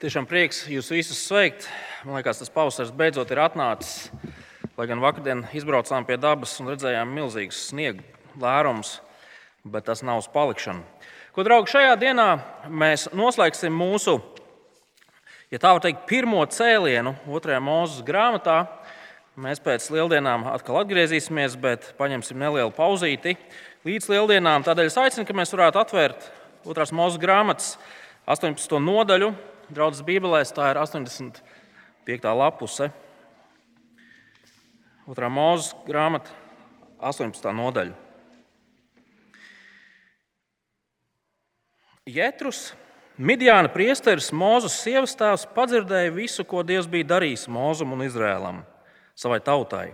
[0.00, 1.66] Tiešām prieks jūs visus sveikt.
[2.08, 4.06] Man liekas, tas pavasaris beidzot ir atnācis.
[4.78, 8.00] Lai gan vakardien izbraucām pie dabas un redzējām milzīgus sniega
[8.40, 8.94] lērumus,
[9.60, 10.80] bet tas nav uz palikšanu.
[11.36, 12.24] Ko, draugi, šajā dienā
[12.72, 14.16] mēs noslēgsim mūsu,
[15.52, 18.62] ja tā var teikt, pirmo cēlienu otrajā mūzes grāmatā.
[19.36, 23.36] Mēs pēc lieldienām atkal atgriezīsimies, bet paņemsim nelielu pauzīti
[23.84, 24.64] līdz lieldienām.
[24.64, 26.32] Tādēļ es aicinu, ka mēs varētu atvērt
[26.64, 27.74] otrās mūzes grāmatas
[28.24, 28.80] 18.
[28.80, 29.34] nodaļu,
[29.74, 32.26] draudzes Bībelēs tā ir 85.
[32.36, 32.90] lapuse.
[35.10, 36.30] Otrā mūzes grāmata,
[37.02, 37.50] 18.
[37.56, 37.96] nodaļa.
[42.10, 42.70] Jētrus,
[43.20, 48.62] Midjāna priesteris, Mūzes sievas tēvs, padzirdēja visu, ko Dievs bija darījis Mūzum un Izrēlam,
[49.18, 49.90] savai tautai,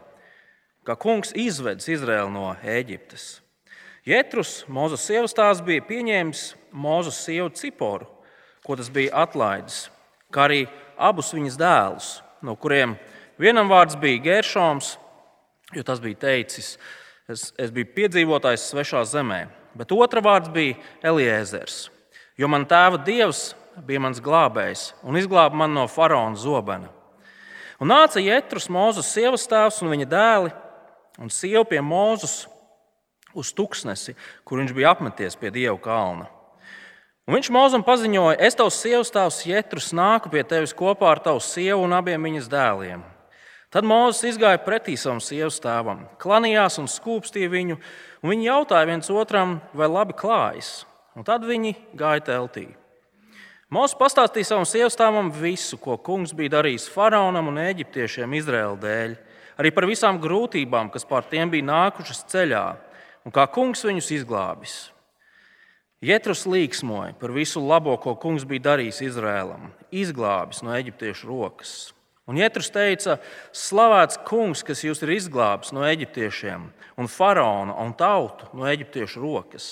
[0.86, 3.40] kā kungs izvedis Izrēlu no Ēģiptes.
[4.06, 8.15] Jētrus, Mūzes sievas tēvs, bija pieņēmis Mūzes sievu Ciporu
[8.66, 9.86] ko tas bija atlaidis,
[10.34, 10.64] kā arī
[10.98, 12.08] abus viņas dēlus,
[12.42, 12.96] no kuriem
[13.38, 14.96] vienam vārds bija Geršoms,
[15.76, 16.74] jo tas bija teicis,
[17.30, 19.44] es, es biju piedzīvotājs svešā zemē,
[19.78, 21.86] bet otra vārds bija Eliezers,
[22.34, 23.52] jo man tēva dievs
[23.86, 26.90] bija mans glābējs un izglāba mani no faraona zobena.
[27.76, 30.52] Un nāca Jētrus, Mozus sievas tēvs un viņa dēli,
[31.20, 32.46] un sieva pie Mozus
[33.36, 34.16] uz tuksnesi,
[34.48, 36.30] kur viņš bija apmeties pie Dieva kalna.
[37.26, 41.40] Un viņš mūzam paziņoja, es tavs sievas tēvs Jētrus nāku pie tevis kopā ar tavu
[41.42, 43.02] sievu un abiem viņas dēliem.
[43.74, 47.80] Tad Mozus izgāja pretī savam sievas tēvam, klanījās un skūpstīja viņu,
[48.22, 50.86] un viņi jautāja viens otram, vai labi klājas.
[51.18, 52.68] Un tad viņi gāja teltī.
[53.74, 59.16] Mozus pastāstīja savam sievas tēvam visu, ko kungs bija darījis faraonam un eģiptiešiem Izraēla dēļ,
[59.58, 62.66] arī par visām grūtībām, kas pār tiem bija nākušas ceļā,
[63.26, 64.84] un kā kungs viņus izglābis.
[66.04, 71.70] Jētrus līksmoja par visu labo, ko kungs bija darījis Izrēlam, izglābis no eģiptiešu rokas.
[72.28, 73.16] Un Jētrus teica,
[73.54, 76.66] slavēts kungs, kas jūs ir izglābis no eģiptiešiem
[77.00, 79.70] un faraona un tautu no eģiptiešu rokas.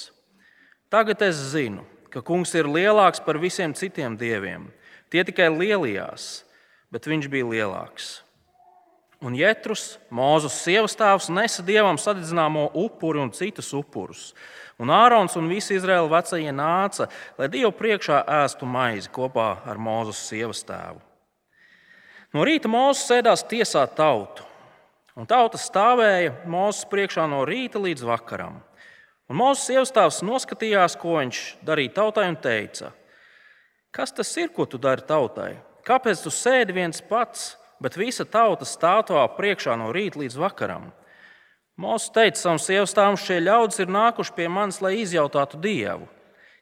[0.88, 4.70] Tagad es zinu, ka kungs ir lielāks par visiem citiem dieviem.
[5.12, 6.44] Tie tikai lielījās,
[6.94, 8.22] bet viņš bija lielāks.
[9.24, 14.32] Un Jētrus, Mūzes sievas tēvs, nesa dievam sadedzināmo upuri un citus upurus.
[14.82, 17.06] Un Ārons un visi Izraēla vecie nāca,
[17.38, 20.98] lai Dievu priekšā ēstu maizi kopā ar Mūzes sievas tēvu.
[22.34, 24.42] No rīta Mūzes sēdās tiesāt tautu,
[25.14, 28.58] un tauta stāvēja Mūzes priekšā no rīta līdz vakaram.
[29.30, 32.90] Un Mūzes sievas tēvs noskatījās, ko viņš darīja tautai, un teica:
[33.94, 35.52] Kas tas ir, ko tu dari tautai?
[35.86, 40.90] Kāpēc tu sēdi viens pats, bet visa tauta stāv tavā priekšā no rīta līdz vakaram?
[41.76, 46.06] Mozus teica savam sievastāvam, šie ļaudis ir nākuši pie manis, lai izjautātu Dievu.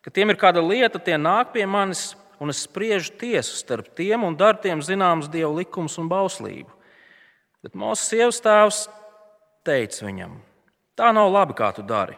[0.03, 4.25] Kad tiem ir kāda lieta, tie nāk pie manis, un es spriežu tiesu starp tiem
[4.25, 6.73] un daru tiem zināmas Dieva likums un bauslību.
[7.63, 8.87] Bet Mozus sievastāvs
[9.69, 10.41] teica viņam:
[10.97, 12.17] Tā nav labi, kā tu dari.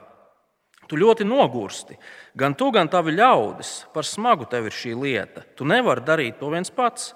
[0.88, 1.96] Tu ļoti nogursti.
[2.36, 3.86] Gan tu, gan tavi ļaudis.
[3.94, 5.44] Par smagu tev ir šī lieta.
[5.56, 7.14] Tu nevari darīt to viens pats.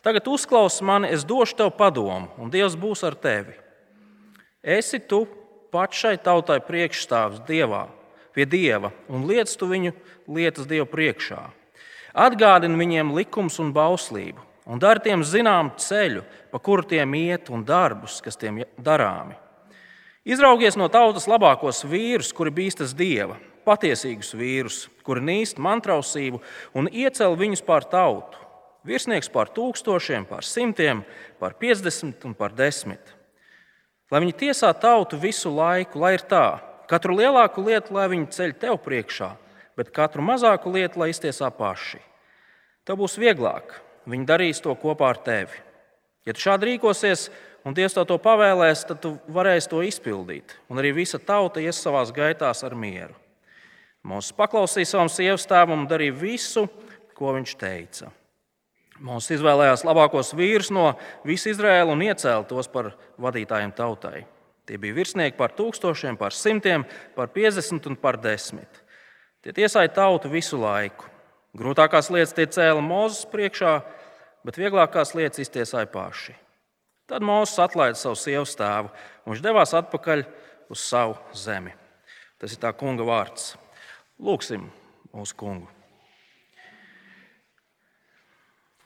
[0.00, 3.52] Tagad uzklausi mani, es došu tev padomu, un Dievs būs ar tevi.
[4.60, 5.24] Esi tu
[5.72, 7.86] pats šai tautai priekšstāvs Dievā,
[8.36, 9.94] pie Dieva, un liec tu viņu
[10.28, 11.40] lietas Dieva priekšā.
[12.12, 17.64] Atgādini viņiem likums un bauslību, un dari tiem zinām ceļu, pa kuru tiem iet, un
[17.64, 19.38] darbus, kas tiem darāmi.
[20.28, 26.42] Izraugies no tautas labākos vīrus, kuri bīstas Dieva, patiesīgus vīrus, kuri nīst mantrausību,
[26.76, 28.36] un iecel viņus pār tautu.
[28.84, 31.00] Virsnieks pār tūkstošiem, pār simtiem,
[31.40, 33.16] pār piecdesmit un pār desmit
[34.10, 36.60] lai viņi tiesā tautu visu laiku, lai ir tā,
[36.90, 39.30] katru lielāku lietu, lai viņi ceļ tev priekšā,
[39.78, 42.02] bet katru mazāku lietu, lai iztiesā paši.
[42.84, 43.76] Tev būs vieglāk,
[44.10, 45.62] viņi darīs to kopā ar tevi.
[46.26, 47.28] Ja tu šādi rīkosies,
[47.64, 52.02] un Dievs to pavēlēs, tad tu varēsi to izpildīt, un arī visa tauta ies savā
[52.14, 53.14] gaitās ar mieru.
[54.06, 56.64] Mūsu paklausīja savam sievas tēvam un darīja visu,
[57.16, 58.08] ko viņš teica.
[59.00, 60.90] Mūsu izvēlējās labākos vīrus no
[61.24, 64.26] visa Izraēla un iecēla tos par vadītājiem tautai.
[64.68, 66.84] Tie bija virsnieki par tūkstošiem, par simtiem,
[67.16, 68.82] par piecdesmit un par desmit.
[69.40, 71.08] Tie tiesāja tautu visu laiku.
[71.56, 73.78] Grūtākās lietas tie cēla Mozus priekšā,
[74.44, 76.36] bet vieglākās lietas iztiesāja paši.
[77.10, 80.28] Tad Mozus atlaida savu sievas tēvu un viņš devās atpakaļ
[80.70, 81.72] uz savu zemi.
[82.38, 83.54] Tas ir tā kunga vārds.
[84.20, 84.68] Lūksim
[85.16, 85.79] mūsu kungu.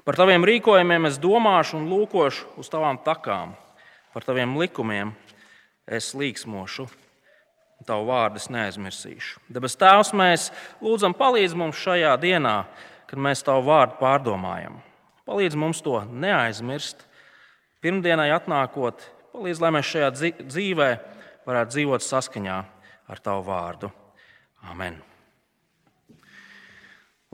[0.04, 3.54] Par taviem rīkojumiem es domāšu un lūkošu uz tavām takām,
[4.12, 5.14] par taviem likumiem
[5.88, 6.84] es līksmošu.
[7.84, 9.40] Tavu vārdu es neaizmirsīšu.
[9.52, 10.46] Debes Tēvs, mēs
[10.84, 12.54] lūdzam, palīdz mums šajā dienā,
[13.08, 14.78] kad mēs Tavu vārdu pārdomājam.
[15.28, 17.00] Palīdz mums to neaizmirst.
[17.84, 20.12] Pirmdienai atnākot, palīdz, lai mēs šajā
[20.44, 20.92] dzīvē
[21.48, 22.60] varētu dzīvot saskaņā
[23.08, 23.92] ar Tavu vārdu.
[24.68, 25.00] Amen!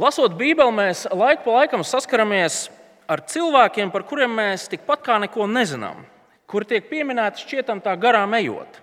[0.00, 2.70] Lasot Bībeli, mēs laiku pa laikam saskaramies
[3.11, 5.99] ar cilvēkiem, par kuriem mēs tikpat kā neko nezinām,
[6.49, 8.79] kuri tiek pieminēti šķietam tā garām ejot,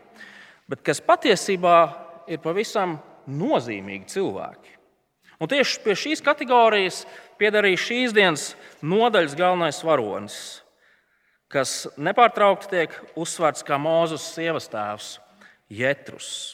[0.70, 1.78] bet kas patiesībā
[2.30, 4.76] ir pavisam nozīmīgi cilvēki.
[5.42, 7.02] Un tieši pie šīs kategorijas
[7.42, 8.52] pieder arī šīs dienas
[8.86, 10.38] nodaļas galvenais varonis,
[11.50, 15.16] kas nepārtraukti tiek uzsvērts kā Mūzes sievas tēvs,
[15.74, 16.54] Jētrus.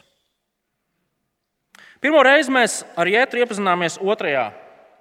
[2.03, 4.49] Pirmo reizi mēs ar Jētru iepazināmies otrajā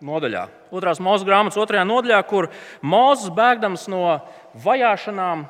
[0.06, 2.46] nodaļā, otrās mūža grāmatas otrajā nodaļā, kur
[2.78, 4.04] Mozus bēgdams no
[4.62, 5.42] vajāšanām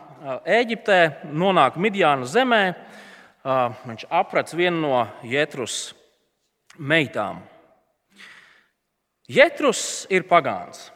[0.48, 0.96] Eģiptē
[1.28, 2.62] nonāk Midjāna zemē.
[3.84, 5.92] Viņš aprec vienu no Jētrus
[6.80, 7.42] meitām.
[9.28, 10.86] Jētrus ir pagāns.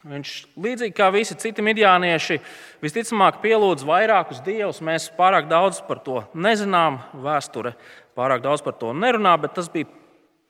[0.00, 2.38] Viņš, līdzīgi kā visi citi midjānieši,
[2.80, 4.78] visticamāk pielūdz vairākus dievus.
[4.80, 7.74] Mēs pārāk daudz par to nezinām, vēsture
[8.18, 9.88] pārāk daudz par to nerunā, bet tas bija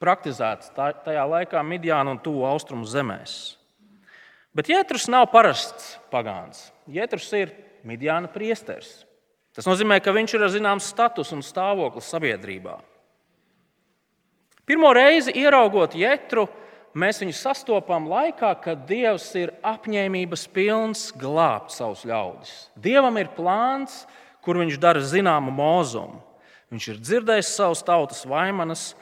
[0.00, 3.56] praktizēts tajā laikā Midjāna un Tuvu austrumu zemēs.
[4.56, 6.70] Bet Jēzus nav parasts pagāns.
[6.90, 7.52] Jēzus ir
[7.86, 9.04] Midjāna priesteris.
[9.54, 12.78] Tas nozīmē, ka viņš ir zināms status un stāvoklis sabiedrībā.
[14.66, 16.44] Pirmo reizi ieraugot Jētru,
[16.94, 22.52] mēs viņu sastopam laikā, kad Dievs ir apņēmības pilns glābt savus ļaudis.
[22.78, 24.04] Dievam ir plāns,
[24.46, 26.22] kur viņš dara zināmu mūzumu.
[26.70, 28.92] Viņš ir dzirdējis savus tautas vaimanas,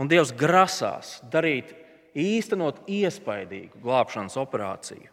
[0.00, 1.74] un Dievs grasās darīt
[2.16, 5.10] īstenot iespaidīgu glābšanas operāciju.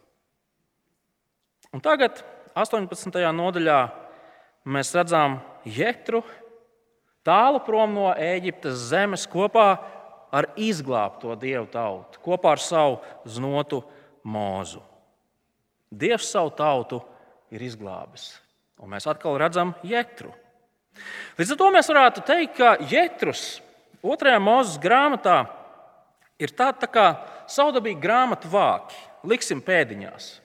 [1.76, 2.22] Un tagad,
[2.56, 3.20] 18.
[3.36, 3.80] nodaļā,
[4.72, 6.22] mēs redzam Jetru
[7.26, 9.68] tālu prom no Eģiptes zemes kopā
[10.36, 13.82] ar izglābto dievu tautu, kopā ar savu znotu
[14.24, 14.80] mūzu.
[15.92, 17.02] Dievs savu tautu
[17.52, 18.32] ir izglābis,
[18.80, 20.32] un mēs atkal redzam Jetru.
[21.39, 23.59] Līdz ar to mēs varētu teikt, ka Jetrus
[24.06, 25.44] otrajā mūzes grāmatā
[26.39, 27.06] ir tāda tā kā
[27.51, 28.97] saudabīga grāmatu vāki.
[29.25, 30.36] Liksim pēdiņās.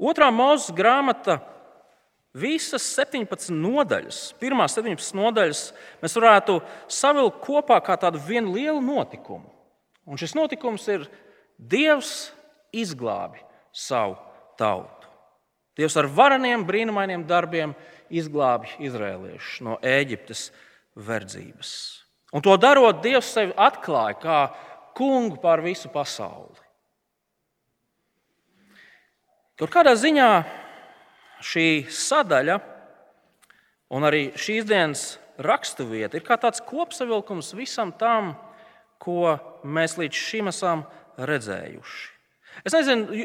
[0.00, 1.40] Otrā mūzes grāmata
[2.30, 5.62] Visas 17 nodaļas, pirmās 17 nodaļas,
[5.98, 9.50] mēs varētu savilkt kopā kā tādu vienu lielu notikumu.
[10.06, 11.08] Un šis notikums ir
[11.58, 12.30] Dievs
[12.70, 13.42] izglābi
[13.74, 14.14] savu
[14.56, 15.10] tautu.
[15.76, 17.74] Dievs ar vareniem, brīnumainiem darbiem
[18.10, 20.48] izglābi izrēliešus no Ēģiptes
[20.98, 21.70] verdzības.
[22.34, 24.40] Un to darot, Dievs sevi atklāja kā
[24.96, 26.58] kungu pār visu pasauli.
[29.58, 30.28] Tur kādā ziņā
[31.44, 32.60] šī sadaļa
[33.92, 35.02] un arī šīs dienas
[35.40, 38.34] raksturvieta ir kā tāds kopsavilkums visam tam,
[39.00, 40.84] ko mēs līdz šim esam
[41.16, 42.08] redzējuši.
[42.66, 43.24] Es nezinu,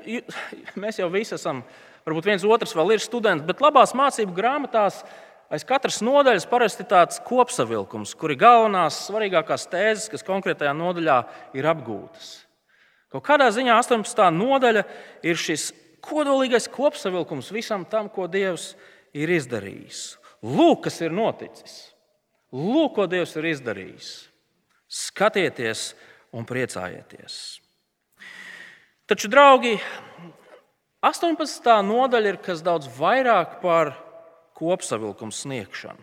[0.79, 1.63] mēs jau visi esam,
[2.05, 5.01] varbūt viens otrs vēl ir students, bet labās mācību grāmatās
[5.53, 11.19] aiz katras nodaļas parasti ir tāds kopsavilkums, kur ir galvenās, svarīgākās tēzes, kas konkrētajā nodaļā
[11.57, 12.33] ir apgūtas.
[13.13, 14.29] Kaut kādā ziņā 18.
[14.35, 14.83] nodaļa
[15.23, 15.69] ir šis
[16.05, 18.73] kodolīgais kopsavilkums visam tam, ko Dievs
[19.15, 20.17] ir izdarījis.
[20.45, 21.77] Lūk, kas ir noticis.
[22.53, 24.09] Lūk, ko Dievs ir izdarījis.
[24.91, 25.93] Skatieties
[26.35, 27.37] un priecājieties.
[29.09, 29.75] Taču, draugi,
[31.05, 31.67] 18.
[31.85, 33.91] nodaļa ir kas daudz vairāk par
[34.57, 36.01] kopsavilkumu sniegšanu.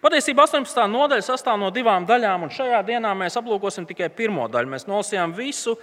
[0.00, 0.86] Patiesībā 18.
[0.88, 4.70] nodaļa sastāv no divām daļām, un šajā dienā mēs aplūkosim tikai pirmo daļu.
[4.72, 5.76] Mēs nolasījām visu,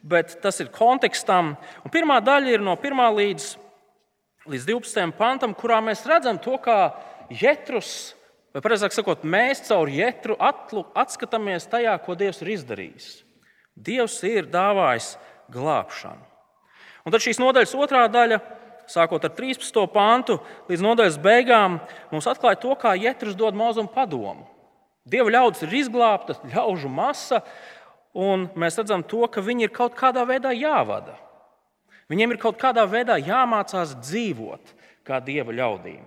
[0.00, 1.52] bet tas ir kontekstam.
[1.84, 3.50] Un pirmā daļa ir no 1 līdz,
[4.48, 6.94] līdz 12 pantam, kurā mēs redzam to, kā
[7.28, 8.14] Jētrus,
[8.56, 13.14] vai precīzāk sakot, mēs caur Jētru atskatāmies tajā, ko Dievs ir izdarījis.
[13.76, 15.18] Dievs ir dāvājis
[15.52, 16.31] glābšanu.
[17.02, 18.38] Un tad šīs nodaļas otrā daļa,
[18.90, 19.78] sākot ar 13.
[19.92, 20.38] pantu
[20.70, 21.80] līdz nodaļas beigām,
[22.12, 24.46] mums atklāja to, kā Jētrus dod mūzumu padomu.
[25.08, 27.40] Dieva ļaudis ir izglābta, ļaužu masa,
[28.14, 31.16] un mēs redzam to, ka viņi ir kaut kādā veidā jāvada.
[32.12, 34.74] Viņiem ir kaut kādā veidā jāmācās dzīvot
[35.06, 36.04] kā dieva ļaudīm.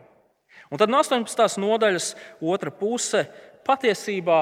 [0.72, 1.60] Un tad no 18.
[1.62, 3.26] nodaļas otra puse
[3.68, 4.40] patiesībā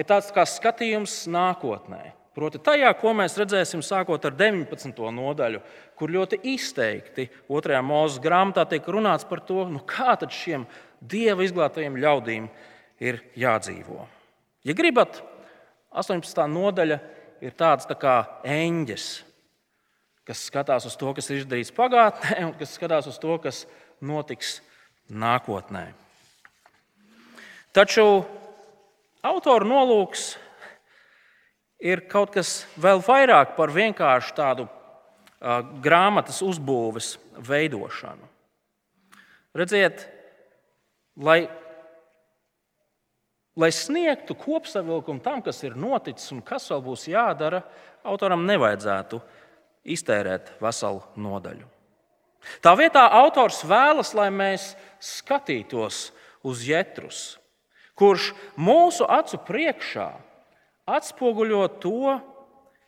[0.00, 2.14] ir tāds kā skatījums nākotnē.
[2.30, 5.00] Proti, tajā, ko mēs redzēsim sākot ar 19.
[5.12, 5.60] nodaļu,
[6.00, 10.64] kur ļoti izteikti otrajā mūža grāmatā tiek runāts par to, nu kā tad šiem
[11.00, 12.48] dieva izglābtajiem ļaudīm
[13.04, 14.06] ir jādzīvo.
[14.64, 15.20] Ja gribat,
[15.92, 16.40] 18.
[16.48, 16.98] nodaļa
[17.44, 18.16] ir tāds tā kā
[18.48, 19.06] eņģis,
[20.28, 23.64] kas skatās uz to, kas ir izdarīts pagātnē, un kas skatās uz to, kas
[24.00, 24.60] notiks
[25.12, 25.90] nākotnē.
[27.76, 28.06] Taču
[29.20, 30.32] autora nolūks
[31.80, 34.68] ir kaut kas vēl vairāk par vienkārši tādu
[35.40, 37.14] grāmatas uzbūves
[37.48, 38.28] veidošanu.
[39.56, 40.04] Redziet,
[41.16, 41.48] lai,
[43.56, 47.64] lai sniegtu kopsavilkumu tam, kas ir noticis un kas vēl būs jādara,
[48.04, 49.20] autoram nevajadzētu
[49.90, 51.66] iztērēt veselu nodaļu.
[52.64, 56.10] Tā vietā autors vēlas, lai mēs skatītos
[56.46, 57.38] uz Jētrus,
[57.98, 60.08] kurš mūsu acu priekšā
[60.88, 62.14] atspoguļo to,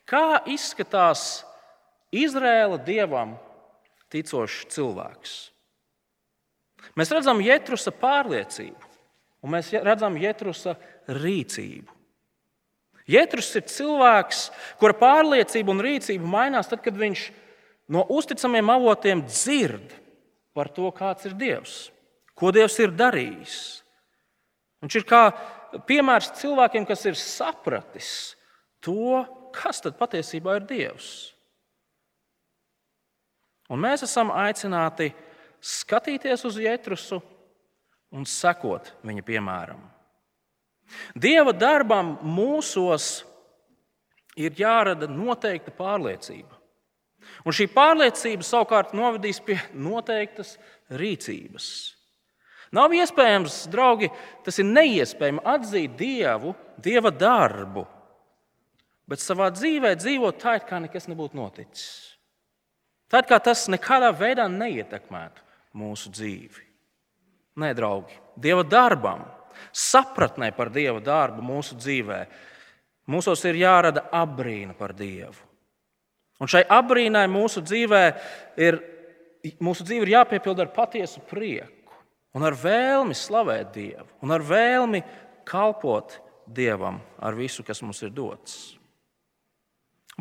[0.08, 1.42] kā izskatās
[2.12, 3.36] Izraēla dievam
[4.12, 5.34] ticošs cilvēks.
[6.98, 8.90] Mēs redzam Jētrusa pārliecību,
[9.42, 10.76] un mēs redzam Jētrusa
[11.08, 12.02] rīcību.
[13.10, 14.42] Jētrus ir cilvēks,
[14.78, 17.24] kura pārliecība un rīcība mainās tad, kad viņš
[17.92, 19.96] no uzticamiem avotiem dzird
[20.54, 21.90] par to, kāds ir Dievs,
[22.38, 23.56] ko Dievs ir darījis.
[24.82, 25.22] Viņš ir kā
[25.88, 28.12] piemērs cilvēkiem, kas ir sapratis
[28.82, 31.10] to, kas tad patiesībā ir Dievs.
[33.70, 35.12] Un mēs esam aicināti
[35.62, 37.20] skatīties uz Jētrusu
[38.12, 39.82] un sekot viņa piemēram.
[41.16, 43.22] Dieva darbam mūsos
[44.36, 46.58] ir jārada noteikta pārliecība.
[47.46, 50.56] Un šī pārliecība savukārt novedīs pie noteiktas
[50.90, 51.66] rīcības.
[52.72, 54.08] Nav iespējams, draugi,
[54.44, 57.84] tas ir neiespējami atzīt Dievu, Dieva darbu,
[59.08, 62.16] bet savā dzīvē dzīvot tā, it kā nekas nebūtu noticis.
[63.12, 65.44] Tā kā tas nekādā veidā neietekmētu
[65.76, 66.68] mūsu dzīvi.
[67.60, 69.26] Nē, draugi, Dieva darbam,
[69.76, 72.20] sapratnē par Dieva darbu mūsu dzīvē,
[73.12, 75.36] mūsos ir jārada abrīna par Dievu.
[76.40, 78.02] Un šai abrīnai mūsu dzīvē
[78.64, 78.80] ir,
[79.62, 81.92] mūsu dzīve ir jāpiepilda ar patiesu prieku,
[82.32, 85.04] un ar vēlmi slavēt Dievu, un ar vēlmi
[85.48, 86.16] kalpot
[86.48, 88.72] Dievam ar visu, kas mums ir dots.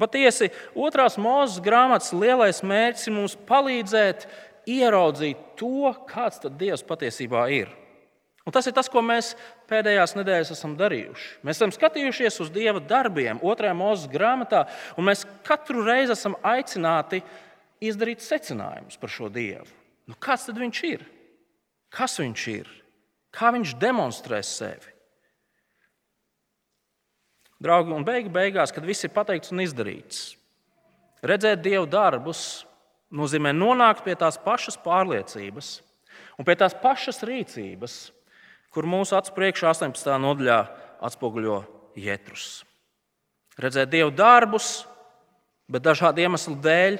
[0.01, 4.25] Patiesi, otrās mūzes grāmatas lielais mērķis ir mums palīdzēt
[4.70, 7.70] ieraudzīt to, kāds tad Dievs patiesībā ir.
[8.41, 9.36] Un tas ir tas, ko mēs
[9.70, 11.27] pēdējās nedēļās esam darījuši.
[11.46, 14.63] Mēs esam skatījušies uz Dieva darbiem, otrajā mūzes grāmatā,
[14.98, 17.22] un mēs katru reizi esam aicināti
[17.81, 19.70] izdarīt secinājumus par šo Dievu.
[20.10, 21.05] Nu, kāds tad viņš ir?
[21.93, 22.72] Kas viņš ir?
[23.31, 24.90] Kā viņš demonstrē sevi?
[27.62, 30.32] Draugi, un beigu beigās, kad viss ir pateikts un izdarīts,
[31.22, 32.63] redzēt dievu darbus
[33.13, 35.75] nozīmē nonākt pie tās pašas pārliecības
[36.39, 37.98] un pie tās pašas rīcības,
[38.74, 40.10] kur mūsu acu priekšā 18.
[40.24, 40.58] nodaļā
[41.06, 41.60] atspoguļo
[42.01, 42.63] Jētrus.
[43.62, 44.88] Redzēt dievu darbus,
[45.70, 46.98] bet dažādu iemeslu dēļ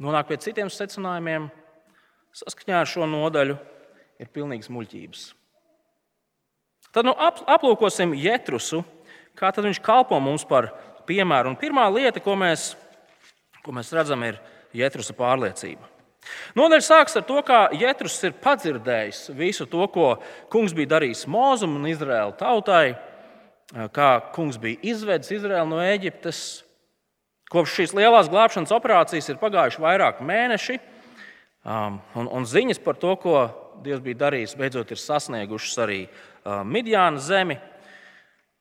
[0.00, 1.48] nonākt pie citiem secinājumiem,
[2.36, 3.58] saskaņā ar šo nodaļu,
[4.20, 5.26] ir pilnīgs muļķības.
[6.94, 8.82] Tad nu, aplūkosim Jētrusu
[9.38, 10.72] kā viņš kalpo mums par
[11.08, 11.52] piemēru.
[11.52, 12.74] Un pirmā lieta, ko mēs,
[13.64, 14.40] ko mēs redzam, ir
[14.76, 15.90] Jētrusa pārliecība.
[16.58, 20.12] Nodaļa sākas ar to, kā Jētrus ir padzirdējis visu to, ko
[20.52, 22.94] kungs bija darījis Mozum un Izraēla tautai,
[23.94, 26.42] kā kungs bija izvedis Izraēlu no Eģiptes.
[27.50, 30.76] Kopš šīs lielās glābšanas operācijas ir pagājuši vairāki mēneši,
[31.66, 33.40] um, un, un ziņas par to, ko
[33.80, 37.56] Dievs bija darījis, beidzot ir sasniegušas arī uh, Midjāna zemi.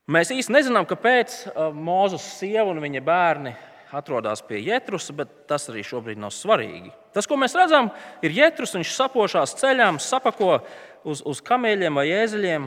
[0.10, 3.51] Mēs īsti nezinām, kāpēc uh, Mozus sieva un viņa bērni
[3.94, 6.89] atrodas pie Jētrusa, bet tas arī šobrīd nav svarīgi.
[7.13, 7.92] Tas, ko mēs redzam,
[8.25, 8.74] ir Jētrus.
[8.74, 10.63] Viņš sapošās ceļām, sapako
[11.06, 12.66] uz, uz kameļiem vai ēzeļiem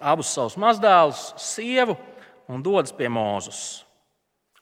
[0.00, 1.98] abus savus mazdēlus, sievu
[2.48, 3.82] un dodas pie Mozus.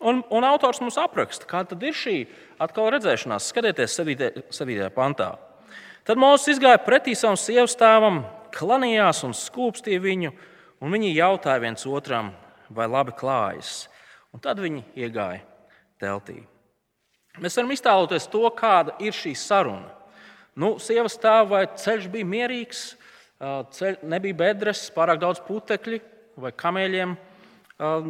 [0.02, 2.16] Un, un autors mums apraksta, kāda ir šī
[2.62, 3.46] atkal redzēšanās.
[3.54, 4.90] Skatieties, 7.
[4.94, 5.36] pantā.
[6.06, 8.24] Tad Mozus izgāja pretī savam sievas tēvam,
[8.58, 10.34] klanījās un skūpstīja viņu
[10.80, 12.32] un viņi jautāja viens otram,
[12.70, 13.86] vai labi klājas.
[14.34, 15.42] Un tad viņi iegāja
[16.02, 16.42] teltī.
[17.40, 19.92] Mēs varam iztēloties to, kāda ir šī saruna.
[20.56, 22.82] Nu, sievas tēva ceļš bija mierīgs,
[23.76, 26.00] ceļ, nebija bedres, pārāk daudz putekļu,
[26.40, 27.16] vai kamēļiem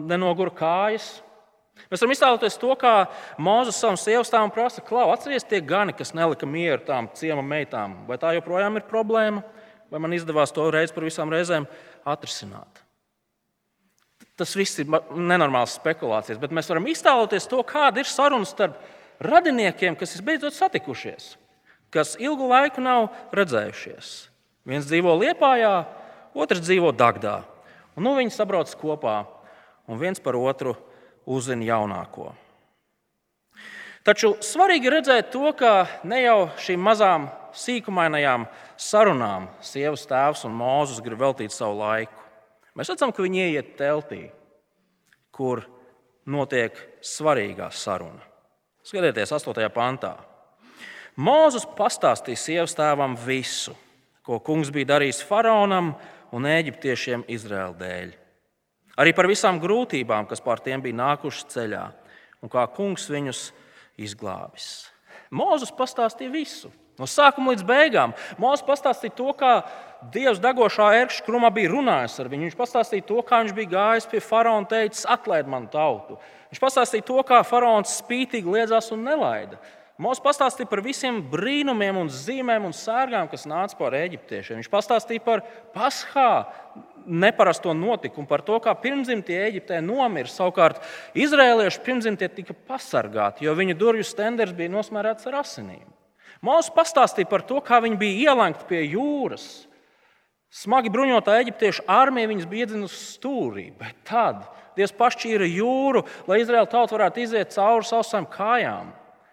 [0.07, 1.09] nenogura kājas.
[1.91, 2.93] Mēs varam iztēloties to, kā
[3.43, 7.99] Mozus savam sievas tēvam prasa, klau, atcerieties tie gani, kas nelika mieru tām ciema meitām.
[8.07, 9.43] Vai tā joprojām ir problēma,
[9.91, 11.67] vai man izdevās to reizi par visām reizēm
[12.07, 12.83] atrisināt.
[14.37, 18.77] Tas viss ir nenormāls spekulācijas, bet mēs varam iztēloties to, kāda ir saruna starp
[19.25, 21.37] radiniekiem, kas ir beidzot satikušies,
[21.95, 24.17] kas ilgu laiku nav redzējušies.
[24.67, 25.73] Viens dzīvo Liepājā,
[26.37, 27.39] otrs dzīvo Dagdā.
[27.97, 29.23] Un nu viņi sabrauc kopā
[29.89, 30.75] un viens par otru
[31.25, 32.35] uzzina jaunāko.
[34.07, 37.25] Taču svarīgi redzēt to, ka ne jau šīm mazām
[37.59, 38.45] sīkumainajām
[38.79, 42.23] sarunām sievas tēvs un mūzis grib veltīt savu laiku.
[42.79, 44.29] Mēs redzam, ka viņi ieiet teltī,
[45.35, 45.65] kur
[46.23, 48.23] notiek svarīgā saruna.
[48.87, 49.67] Skatieties, 8.
[49.75, 50.15] pantā.
[51.19, 53.75] Mūzes pastāstīja sievas tēvam visu,
[54.23, 55.97] ko kungs bija darījis faraonam
[56.31, 58.17] un eģiptiešiem Izraēla dēļ.
[59.03, 61.87] Arī par visām grūtībām, kas pār tiem bija nākušas ceļā,
[62.45, 63.49] un kā kungs viņus
[63.99, 64.89] izglābis.
[65.35, 66.71] Mūzes pastāstīja visu.
[66.97, 69.59] No sākuma līdz beigām Mozus pastāstīja to, kā
[70.13, 72.47] Dievs degošā ērkšķa krumā bija runājis ar viņu.
[72.47, 76.19] Viņš pastāstīja to, kā viņš bija gājis pie faraona un teicis, atlaid manu tautu.
[76.53, 79.59] Viņš pastāstīja to, kā faraons spītīgi liedzās un nelaida.
[79.97, 84.59] Mozus pastāstīja par visiem brīnumiem, un zīmēm un sērgām, kas nāca pār eģiptiešiem.
[84.61, 85.41] Viņš pastāstīja par
[85.73, 86.33] Paskā
[87.07, 90.29] neparasto notikumu, par to, kā pirmzimtie Eģiptē nomira.
[90.29, 90.83] Savukārt
[91.17, 95.87] izrēliešu pirmzimtie tika pasargāti, jo viņu durvju stenders bija nosmērēts ar asinīm.
[96.45, 99.65] Mozus pastāstīja par to, kā viņi bija ielenkti pie jūras.
[100.53, 104.45] Smagi bruņotā eģiptiešu armija viņus bija iedzinusi stūrī, bet tad
[104.77, 108.93] Dievs pašķīra jūru, lai Izraēla tauta varētu iziet cauri savām kājām.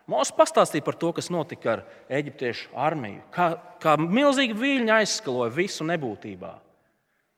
[0.09, 1.81] Mozus pastāstīja par to, kas notika ar
[2.11, 6.51] eģiptiešu armiju, kā, kā milzīgi viļņi aizskaloja visu nebūtībā.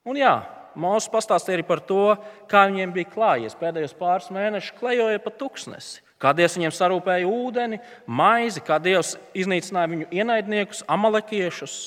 [0.10, 0.34] Un jā,
[0.76, 2.16] Mozus pastāstīja arī par to,
[2.50, 6.02] kā viņiem bija klājies pēdējos pāris mēnešus, klejoja pa tuksnesi.
[6.20, 11.78] Kā Dievs viņiem sarūpēja ūdeni, maizi, kā Dievs iznīcināja viņu ienaidniekus, amalekiešus.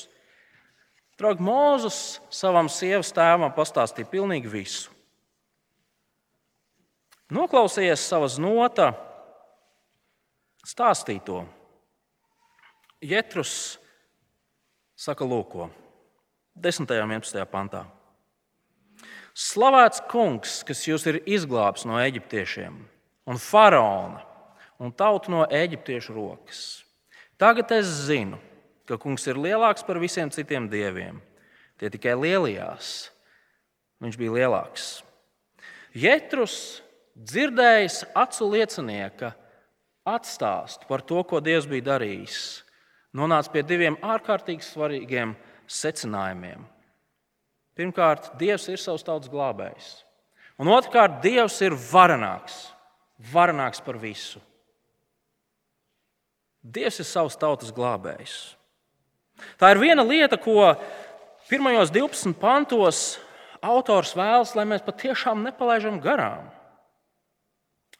[1.19, 4.93] Draugi, Mozus savam sievas tēvam pastāstīja pilnīgi visu.
[7.35, 8.95] Noklausījies savas notas
[10.69, 11.43] stāstīto.
[13.01, 13.79] Jetrus
[14.99, 15.69] saka, lūko,
[16.59, 16.89] 10.
[16.99, 17.45] un 11.
[17.49, 17.85] pantā.
[19.39, 22.75] Slavēts kungs, kas jūs ir izglābis no eģiptiešiem
[23.29, 24.25] un faraona
[24.79, 26.83] un tautu no eģiptiešu rokas.
[27.39, 28.39] Tagad es zinu,
[28.87, 31.21] ka kungs ir lielāks par visiem citiem dieviem.
[31.79, 33.09] Tie tikai lielījās.
[34.03, 34.89] Viņš bija lielāks.
[35.95, 36.81] Jetrus
[37.15, 39.33] dzirdējis acu liecinieka
[40.15, 42.39] atstāstu par to, ko Dievs bija darījis,
[43.15, 45.35] nonāca pie diviem ārkārtīgi svarīgiem
[45.69, 46.65] secinājumiem.
[47.79, 49.89] Pirmkārt, Dievs ir savs tautas glābējs.
[50.59, 52.57] Un otrkārt, Dievs ir varenāks,
[53.31, 54.41] varenāks par visu.
[56.59, 58.35] Dievs ir savs tautas glābējs.
[59.55, 60.73] Tā ir viena lieta, ko
[61.47, 63.17] pirmajos 12 pantos
[63.63, 66.49] autors vēlas, lai mēs patiešām nepalaidām garām.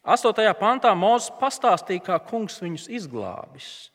[0.07, 0.53] 8.
[0.59, 3.89] pantā Mozus pastāstīja, kā kungs viņus izglābis.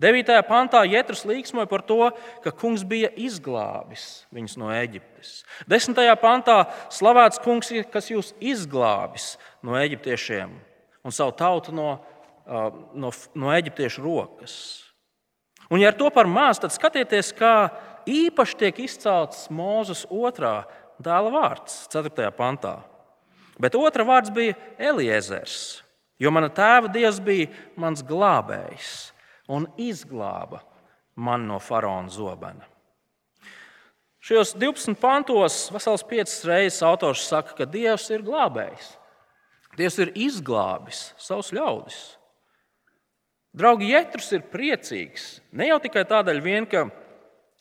[0.00, 0.32] 9.
[0.48, 2.08] pantā Jēzus līksmoja par to,
[2.40, 5.42] ka kungs bija izglābis viņus no Eģiptes.
[5.68, 6.00] 10.
[6.22, 10.54] pantā slavēts kungs, kas jūs izglābis no eģiptiešiem
[11.04, 11.98] un savu tautu no,
[12.96, 14.54] no, no eģiptiešu rokas.
[15.70, 17.68] Un, ja ar to par maz, tad skatieties, kā
[18.08, 20.62] īpaši tiek izcelts Mozus otrā
[20.98, 22.32] dēla vārds 4.
[22.36, 22.80] pantā.
[23.60, 25.82] Bet otra vārds bija Eliezers,
[26.20, 29.10] jo mana tēva dievs bija mans glābējs
[29.52, 30.62] un izglāba
[31.20, 32.64] mani no faraona zobena.
[34.20, 38.90] Šajos 12 pantos vesels piecas reizes autors saka, ka Dievs ir glābējs.
[39.78, 42.00] Dievs ir izglābis savus ļaudis.
[43.56, 46.84] Draugi, Jēzus ir priecīgs ne jau tikai tādēļ, vien, ka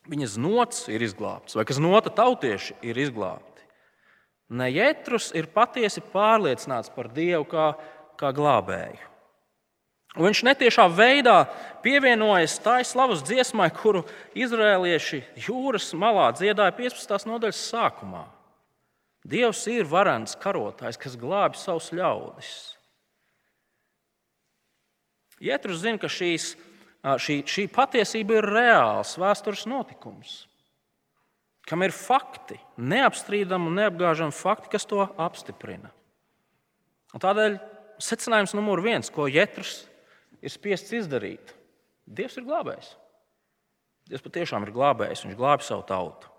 [0.10, 3.49] viņa znots ir izglābts vai ka znota tautieši ir izglābti.
[4.50, 7.68] Nejētrus ir patiesi pārliecināts par Dievu kā,
[8.18, 9.06] kā glābēju.
[10.18, 11.44] Un viņš netiešā veidā
[11.84, 14.02] pievienojas tai slavas dziesmai, kuru
[14.34, 17.30] izrēlieši jūras malā dziedāja 15.
[17.30, 18.26] nodaļas sākumā.
[19.30, 22.52] Dievs ir varants karotājs, kas glābi savus ļaudis.
[25.46, 26.56] Jētrus zina, ka šīs,
[27.06, 30.49] šī, šī patiesība ir reāls vēstures notikums
[31.70, 35.92] kam ir fakti, neapstrīdami un neapgāžami fakti, kas to apstiprina.
[37.14, 37.60] Un tādēļ
[38.02, 39.84] secinājums numur viens, ko Jēzus
[40.42, 41.56] ir spiests izdarīt,
[42.10, 42.96] Dievs ir glābējs.
[44.10, 46.32] Dievs patiešām ir glābējs, viņš glābi savu tautu.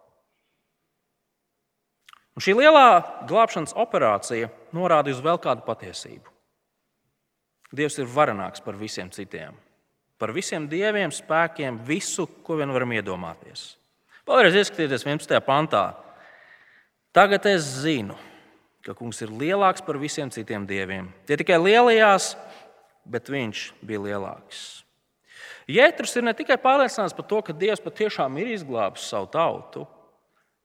[2.35, 2.87] Un šī lielā
[3.31, 6.27] glābšanas operācija norāda uz vēl kādu patiesību.
[7.71, 9.55] Dievs ir varenāks par visiem citiem,
[10.19, 13.77] par visiem dieviem, spēkiem, visu, ko vien varam iedomāties.
[14.28, 15.38] Vēlreiz ieskatieties 11.
[15.44, 15.85] pantā.
[17.16, 18.16] Tagad es zinu,
[18.87, 21.11] ka kungs ir lielāks par visiem citiem dieviem.
[21.26, 22.35] Tie tikai lielajās,
[23.04, 24.83] bet viņš bija lielāks.
[25.70, 29.85] Jēzus ir ne tikai pārliecināts par to, ka Dievs patiešām ir izglābis savu tautu,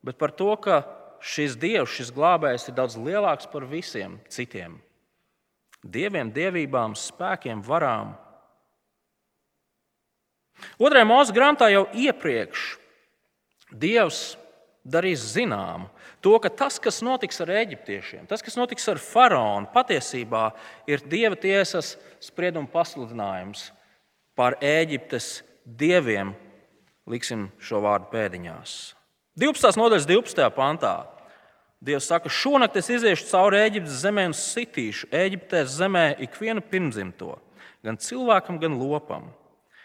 [0.05, 0.81] bet par to, ka
[1.21, 4.79] šis Dievs, šis glābējs ir daudz lielāks par visiem citiem
[5.85, 8.15] dieviem, dievībām, spēkiem, varām.
[10.79, 12.63] Otrajā mūža grāmatā jau iepriekš
[13.75, 14.35] Dievs
[14.85, 15.89] darīs zināmu
[16.21, 20.47] to, ka tas, kas notiks ar eģiptiešiem, tas, kas notiks ar faraonu, patiesībā
[20.89, 23.67] ir dieva tiesas sprieduma pasludinājums
[24.37, 26.33] par Eģiptes dieviem.
[27.05, 28.95] Liksim šo vārdu pēdiņās.
[29.37, 29.77] 12.
[29.77, 30.47] nodaļas 12.
[30.55, 30.95] pantā.
[31.85, 37.35] Dievs saka, šonakt es iziešu cauri Eģiptes zemē un sitīšu Eģiptes zemē ikvienu pirmzimto,
[37.85, 39.27] gan cilvēkam, gan lopam.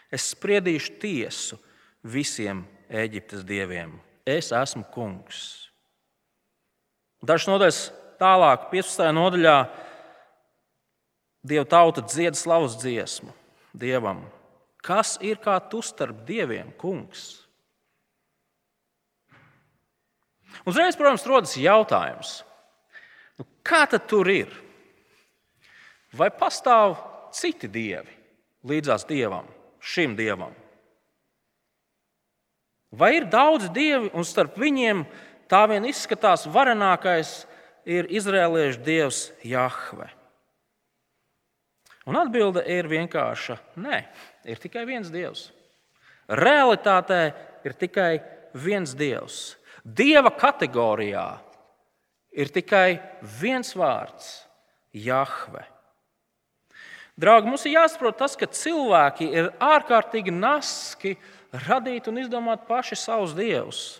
[0.09, 1.59] Es spriedīšu tiesu
[2.01, 3.95] visiem Eģiptes dieviem.
[4.27, 5.69] Es esmu kungs.
[7.23, 7.79] Dažs nodaļas
[8.19, 9.07] tālāk, 15.
[9.15, 9.55] nodaļā,
[11.41, 13.33] Dieva tauta dzied slavas dziesmu
[13.73, 14.21] Dievam.
[14.81, 17.45] Kas ir kā tu starp dieviem, kungs?
[20.65, 22.41] Uzreiz, protams, rodas jautājums,
[23.39, 24.49] nu, kā tad tur ir?
[26.17, 26.97] Vai pastāv
[27.33, 28.17] citi dievi
[28.67, 29.47] līdzās dievam,
[29.79, 30.51] šim dievam?
[32.91, 35.05] Vai ir daudz dievi, un starp viņiem
[35.51, 37.45] tā vien izskatās varenākais
[37.87, 40.09] ir izrēliešu dievs Jahve?
[42.09, 44.03] Un atbilde ir vienkārša: nē,
[44.43, 45.47] ir tikai viens dievs.
[46.27, 47.21] Realitātē
[47.63, 48.11] ir tikai
[48.53, 49.55] viens dievs.
[49.83, 51.27] Dieva kategorijā
[52.31, 52.99] ir tikai
[53.39, 54.47] viens vārds-
[55.07, 55.63] Jahve.
[57.15, 61.15] Draugi, mums ir jāsaprot tas, ka cilvēki ir ārkārtīgi naski
[61.51, 63.99] radīt un izdomāt paši savus dievus.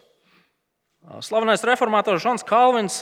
[1.25, 3.01] Slavenais reformātors Žants Kalvins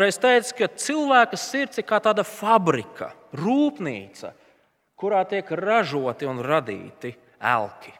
[0.00, 4.32] reiz teica, ka cilvēka sirds ir kā tāda fabrika, rūpnīca,
[4.96, 7.92] kurā tiek ražoti un radīti elki,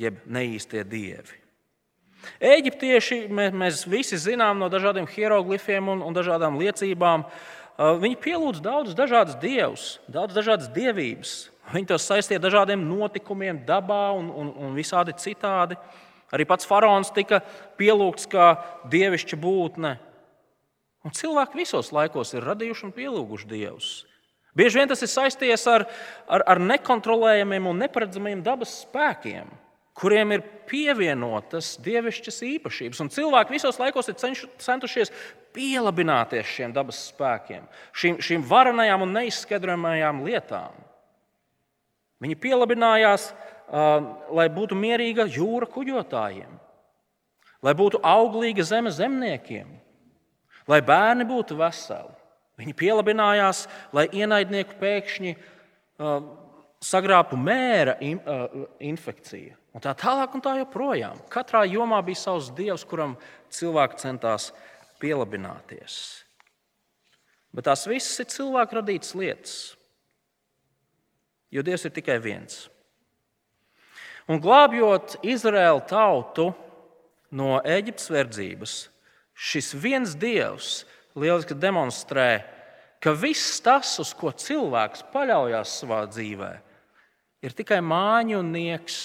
[0.00, 1.38] jeb neīstie dievi.
[2.42, 7.24] Eģiptieši, mēs visi zinām no dažādiem hieroglifiem un, un dažādām liecībām,
[7.78, 11.36] viņi pielūdz daudzus dažādus dievus, daudz dažādas dievības.
[11.68, 15.76] Viņi tos saistīja ar dažādiem notikumiem, dabā un, un, un visādi citādi.
[16.32, 17.40] Arī pats faraons tika
[17.80, 18.50] pielūgts kā
[18.92, 19.94] dievišķa būtne.
[21.04, 23.90] Un cilvēki visos laikos ir radījuši un pielūguši dievus.
[24.56, 25.84] Bieži vien tas ir saistīts ar,
[26.26, 29.46] ar, ar nekontrolējamiem un neparedzamiem dabas spēkiem,
[29.98, 33.04] kuriem ir pievienotas dievišķas īpašības.
[33.04, 35.12] Un cilvēki visos laikos ir cenšu, centušies
[35.54, 40.87] pielabināties šiem dabas spēkiem, šīm, šīm varenajām un neizskaidrojamajām lietām.
[42.18, 43.30] Viņi pielabinājās,
[44.34, 46.50] lai būtu mierīga jūra kuģotājiem,
[47.62, 49.68] lai būtu auglīga zeme zemniekiem,
[50.68, 52.14] lai bērni būtu veseli.
[52.58, 55.36] Viņi pielabinājās, lai ienaidnieku pēkšņi
[56.82, 57.94] sagrābtu mēra
[58.82, 59.54] infekcija.
[59.76, 61.20] Un tā tālāk, un tā joprojām.
[61.30, 63.14] Katrā jomā bija savs dievs, kuram
[63.54, 64.50] cilvēki centās
[64.98, 66.24] pielabināties.
[67.54, 69.58] Bet tās visas ir cilvēku radītas lietas
[71.50, 72.66] jo Dievs ir tikai viens.
[74.28, 76.50] Un glābjot Izraēlu tautu
[77.32, 78.76] no Eģiptes verdzības,
[79.32, 80.82] šis viens Dievs
[81.16, 82.44] lieliski demonstrē,
[83.00, 86.50] ka viss tas, uz ko cilvēks paļaujas savā dzīvē,
[87.44, 88.98] ir tikai māņu un nieks.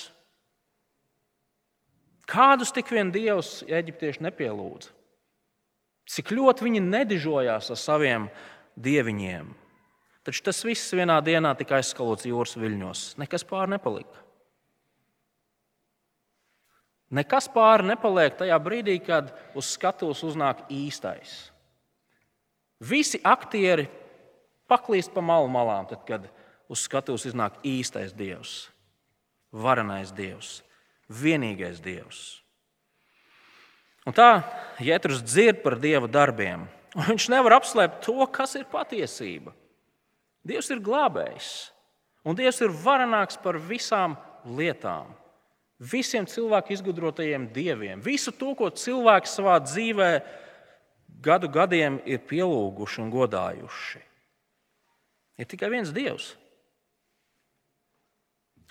[2.29, 4.93] Kādus tik vien dievus eģiptieši nepielūdza?
[6.09, 8.27] Cik ļoti viņi nedižojās ar saviem
[8.79, 9.51] dieviņiem?
[10.23, 13.01] Taču tas viss vienā dienā tika aizskalots jūras viļņos.
[13.19, 14.21] Nekas pāri nepalika.
[17.13, 21.51] Nekas pāri nepaliek tajā brīdī, kad uz skatuves uznāk īstais.
[22.81, 23.85] Visi aktieri
[24.71, 26.25] paklīst pa malu malām, tad, kad
[26.71, 28.71] uz skatuves iznāk īstais dievs,
[29.51, 30.61] varenais dievs,
[31.11, 32.23] vienīgais dievs.
[34.07, 34.41] Un tā
[34.83, 36.65] Jēzus dzird par dieva darbiem.
[36.97, 39.53] Viņš nevar apslēpt to, kas ir patiesība.
[40.43, 41.49] Dievs ir glābējs,
[42.27, 45.13] un Dievs ir varenāks par visām lietām,
[45.79, 50.09] visiem cilvēku izgudrotajiem dieviem, visu to, ko cilvēki savā dzīvē
[51.23, 54.01] gadu gadiem ir pielūguši un godājuši.
[55.39, 56.33] Ir tikai viens Dievs.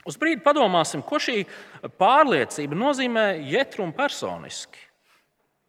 [0.08, 1.44] Uz brīdi padomāsim, ko šī
[1.98, 4.80] pārliecība nozīmē Jetrum personiski.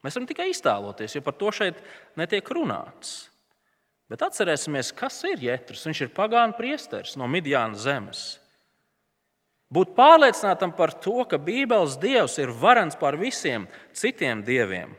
[0.04, 1.78] Mēs varam tikai iztēloties, jo par to šeit
[2.20, 3.30] netiek runāts.
[4.14, 5.88] Bet atcerēsimies, kas ir Jēzus.
[5.88, 8.36] Viņš ir pagānu priesteris no Midjāna zemes.
[9.74, 13.66] Būt pārliecinātam par to, ka Bībeles dievs ir varens pār visiem
[13.98, 14.92] citiem dieviem,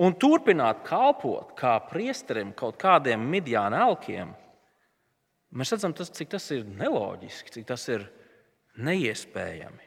[0.00, 4.32] un turpināt kalpot kā priesterim kaut kādiem midjāna elkiem,
[5.52, 8.08] mēs redzam, tas, cik tas ir neloģiski, cik tas ir
[8.80, 9.84] neiespējami.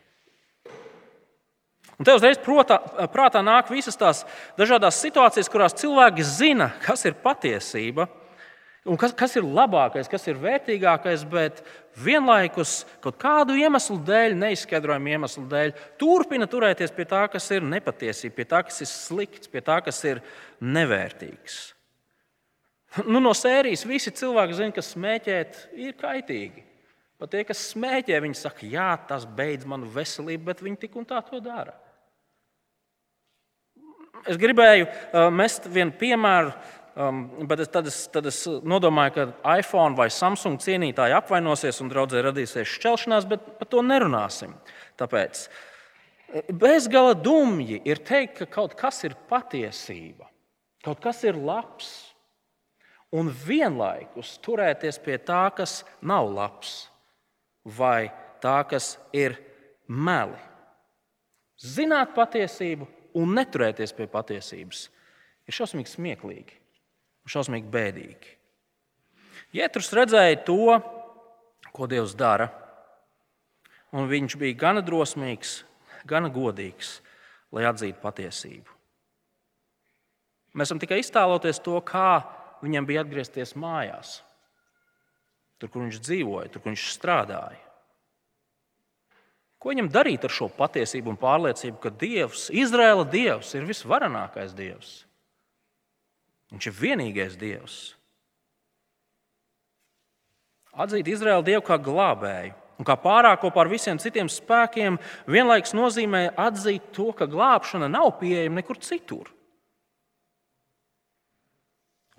[1.98, 2.78] Un te uzreiz protā,
[3.10, 4.22] prātā nāk visas tās
[4.62, 8.06] dažādas situācijas, kurās cilvēki zina, kas ir patiesība,
[8.90, 11.62] un kas, kas ir labākais, kas ir vērtīgākais, bet
[12.00, 18.36] vienlaikus kaut kādu iemeslu dēļ, neizskaidrojumu iemeslu dēļ, turpina turēties pie tā, kas ir nepatiesība,
[18.40, 20.24] pie tā, kas ir slikts, pie tā, kas ir
[20.60, 21.60] nevērtīgs.
[23.06, 26.66] Nu, no sērijas visi cilvēki zina, ka smēķēt ir kaitīgi.
[27.20, 31.06] Pat tie, kas smēķē, viņi saka, jā, tas beidz manu veselību, bet viņi tik un
[31.06, 31.76] tā to dara.
[34.28, 36.52] Es gribēju uh, mest vienu piemēru
[37.00, 41.88] Um, bet es, tad, es, tad es nodomāju, ka iPhone vai Samsung cienītāji apvainosies un
[41.88, 44.52] draudzē radīsies šķelšanās, bet par to nerunāsim.
[45.00, 45.46] Tāpēc
[46.60, 50.28] bezgala dumji ir teikt, ka kaut kas ir patiesība,
[50.84, 51.88] kaut kas ir labs,
[53.16, 56.90] un vienlaikus turēties pie tā, kas nav labs,
[57.64, 58.12] vai
[58.44, 59.40] tā, kas ir
[59.88, 60.36] meli.
[61.64, 62.92] Zināt patiesību
[63.24, 64.90] un neturēties pie patiesības
[65.48, 66.59] ir šausmīgi smieklīgi
[67.30, 68.36] šausmīgi bēdīgi.
[69.56, 70.78] Jēzus redzēja to,
[71.74, 72.50] ko Dievs dara,
[73.96, 75.64] un viņš bija gana drosmīgs,
[76.10, 77.00] gana godīgs,
[77.54, 78.76] lai atzītu patiesību.
[80.58, 82.22] Mēs varam tikai iztēloties to, kā
[82.64, 84.20] viņam bija atgriezties mājās,
[85.62, 87.66] tur, kur viņš dzīvoja, tur, kur viņš strādāja.
[89.60, 94.94] Ko viņam darīt ar šo patiesību un pārliecību, ka Dievs, Izraēla Dievs, ir visvarenākais Dievs?
[96.50, 97.78] Viņš ir vienīgais Dievs.
[100.80, 106.94] Atzīt Izraēlu Dievu kā glābēju un kā pārāko pār visiem citiem spēkiem vienlaikus nozīmē atzīt
[106.96, 109.28] to, ka glābšana nav pieejama nekur citur.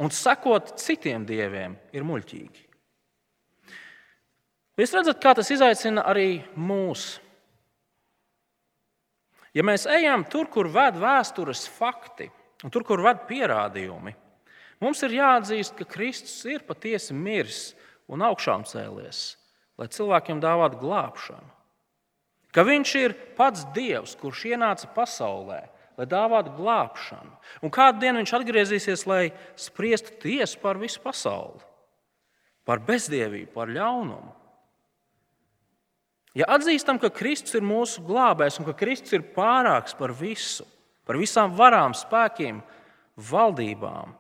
[0.00, 2.66] Un sekot citiem dieviem ir muļķīgi.
[4.80, 7.18] Jūs redzat, kā tas izaicina arī mūs.
[9.52, 12.30] Ja mēs ejam tur, kur ved vēstures fakti,
[12.64, 14.12] Un tur, kur ved pierādījumi,
[14.82, 17.70] mums ir jāatzīst, ka Kristus ir patiesi miris
[18.10, 19.22] un augšām cēlies,
[19.80, 21.56] lai cilvēkiem dāvātu glābšanu.
[22.50, 25.60] Ka viņš ir pats Dievs, kurš ienāca pasaulē,
[26.00, 27.32] lai dāvātu glābšanu.
[27.62, 31.60] Un kādu dienu viņš atgriezīsies, lai spriestu tiesu par visu pasauli,
[32.66, 34.34] par bezdievību, par ļaunumu.
[36.38, 40.66] Ja atzīstam, ka Kristus ir mūsu glābējs un ka Kristus ir pārāks par visu,
[41.10, 42.60] par visām varām, spēkiem,
[43.18, 44.12] valdībām,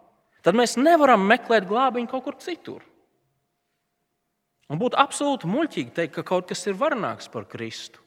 [0.42, 2.80] tad mēs nevaram meklēt glābiņu kaut kur citur.
[4.66, 8.02] Un būtu absolūti muļķīgi teikt, ka kaut kas ir varenāks par Kristu.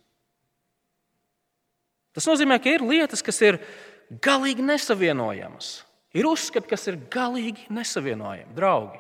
[2.12, 3.62] Tas nozīmē, ka ir lietas, kas ir
[4.24, 5.72] galīgi nesavienojamas.
[6.14, 9.00] Ir uzskati, kas ir galīgi nesavienojami, draugi.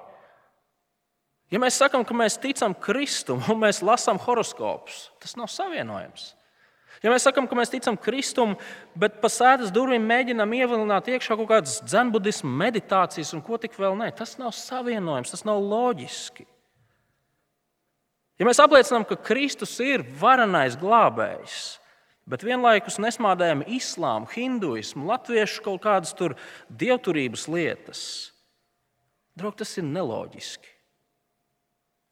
[1.52, 6.32] Ja mēs sakām, ka mēs ticam Kristum un mēs lasām horoskopus, tas nav savienojams.
[7.04, 8.56] Ja mēs sakām, ka mēs ticam Kristum,
[8.96, 13.98] bet pa sēdes durvīm mēģinām ievilināt iekšā kaut kādas dzenbudismu meditācijas un ko tik vēl
[14.00, 16.48] nē, tas nav savienojams, tas nav loģiski.
[18.39, 21.60] Ja mēs apliecinām, ka Kristus ir varenais glābējs,
[22.24, 26.38] bet vienlaikus nesmādējam islāmu, hinduismu, latviešu kaut kādas tur
[26.72, 28.02] dievturības lietas,
[29.36, 30.72] draugi, tas ir neloģiski.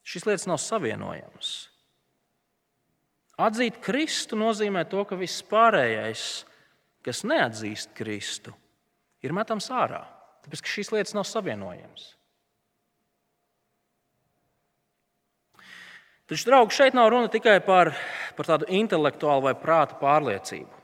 [0.03, 1.70] Šīs lietas nav savienojamas.
[3.41, 6.25] Atzīt Kristu nozīmē to, ka viss pārējais,
[7.05, 8.53] kas neatzīst Kristu,
[9.25, 10.03] ir metams ārā.
[10.45, 12.11] Tāpēc šīs lietas nav savienojamas.
[16.31, 17.91] Taču, draugi, šeit nav runa tikai par,
[18.37, 20.77] par tādu intelektuālu vai prāta pārliecību.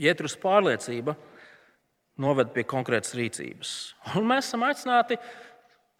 [0.00, 1.12] Ietrus pārliecība
[2.24, 3.72] noved pie konkrētas rīcības.
[4.16, 5.18] Un mēs esam aicināti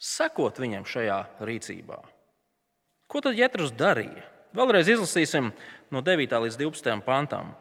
[0.00, 2.00] sekot viņam šajā rīcībā.
[3.06, 4.24] Ko tad Jēzus darīja?
[4.54, 5.50] Vēlreiz izlasīsim
[5.90, 6.36] no 9.
[6.46, 7.00] līdz 12.
[7.06, 7.54] pantam.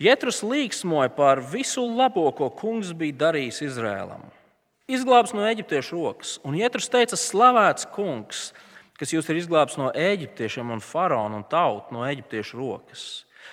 [0.00, 4.22] Jēzus līksmoja par visu labo, ko kungs bija darījis Izrēlam.
[4.90, 8.50] Izglābs no eģiptiešu rokas, un Jēzus teica, slavēts kungs,
[8.98, 13.04] kas jūs ir izglābs no eģiptiešiem un faraona un tautu no eģiptiešu rokas.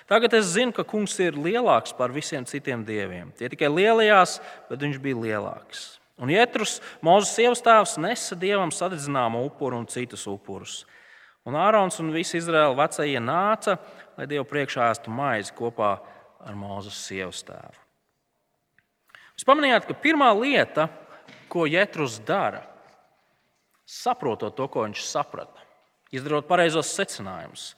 [0.08, 3.34] Tagad es zinu, ka kungs ir lielāks par visiem citiem dieviem.
[3.36, 4.38] Tie tikai lielajās,
[4.69, 5.97] bet viņš bija lielāks.
[6.17, 10.86] Un Jēzus, Mozus sievas tēvs, nesa dievam sadedzināmu upuru un citus upurus.
[11.48, 13.78] Un Ārons un visi Izraēla vecie nāca,
[14.18, 15.94] lai Dievu priekšā ēstu maizi kopā
[16.44, 17.78] ar Mūzes sievas tēvu.
[19.38, 20.90] Jūs pamanījāt, ka pirmā lieta,
[21.48, 22.64] ko Jēzus dara,
[23.88, 25.64] saprotot to, ko viņš saprata,
[26.12, 27.70] izdarot pareizos secinājumus,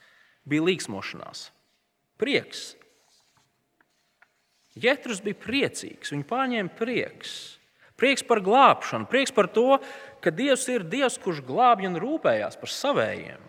[0.49, 1.49] bija līksmošanās,
[2.17, 2.63] prieks.
[4.79, 7.35] Jēzus bija priecīgs, viņu pārņēma prieks.
[7.99, 9.75] Prieks par glābšanu, prieks par to,
[10.23, 13.48] ka Dievs ir Dievs, kurš glābj un rūpējās par savējiem.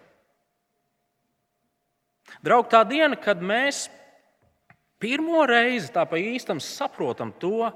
[2.45, 3.88] Draugi, tā diena, kad mēs
[5.01, 7.71] pirmo reizi tā pa īstam saprotam to,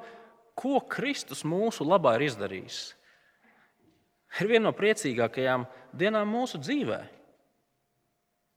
[0.55, 2.79] ko Kristus mūsu labā ir izdarījis.
[4.41, 7.01] ir viena no priecīgākajām dienām mūsu dzīvē.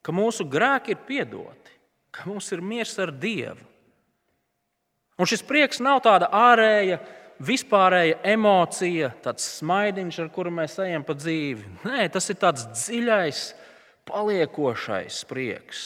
[0.01, 1.73] Ka mūsu grēki ir piedoti,
[2.11, 3.61] ka mums ir miers ar Dievu.
[5.17, 6.99] Un šis prieks nav tāda ārēja,
[7.41, 11.65] vispārēja emocija, tāds smaidiņš, ar kuru mēs ejam pa dzīvi.
[11.85, 13.41] Nē, tas ir tāds dziļais,
[14.07, 15.85] paliekošais prieks.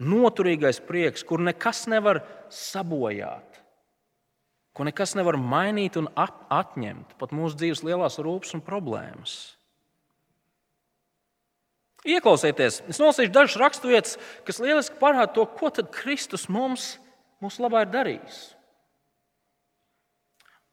[0.00, 3.60] Noturīgais prieks, kur nekas nevar sabojāt,
[4.72, 9.34] ko nekas nevar mainīt un atņemt, pat mūsu dzīves lielās rūpes un problēmas.
[12.08, 14.16] Ieklausieties, es nolasīšu dažas raksturvietas,
[14.46, 16.94] kas lieliski parāda to, ko Kristus mums,
[17.44, 18.40] mums labā ir darījis.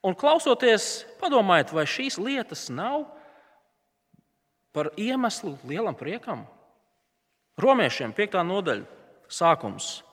[0.07, 3.09] Un klausoties, padomājiet, vai šīs lietas nav
[4.77, 6.45] par iemeslu lielam priekam?
[7.57, 8.37] Romiešiem 5.
[8.45, 8.85] nodaļa,
[9.25, 10.03] sākums.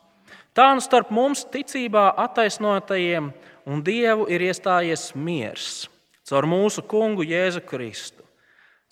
[0.56, 3.28] Tā nu starp mums ticībā attaisnotajiem
[3.68, 5.84] un Dievu ir iestājies miers
[6.24, 8.24] caur mūsu kungu Jēzu Kristu.